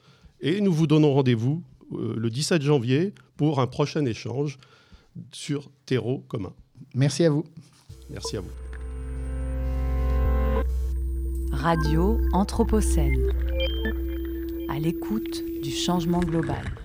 Et 0.41 0.61
nous 0.61 0.73
vous 0.73 0.87
donnons 0.87 1.13
rendez-vous 1.13 1.65
le 1.93 2.31
17 2.31 2.63
janvier 2.63 3.15
pour 3.37 3.61
un 3.61 3.67
prochain 3.67 4.05
échange 4.05 4.59
sur 5.33 5.73
terreau 5.87 6.25
commun. 6.29 6.53
Merci 6.95 7.25
à 7.25 7.31
vous. 7.31 7.45
Merci 8.09 8.37
à 8.37 8.41
vous. 8.41 8.51
Radio 11.53 12.21
Anthropocène 12.33 13.50
l'écoute 14.81 15.45
du 15.63 15.71
changement 15.71 16.21
global. 16.21 16.80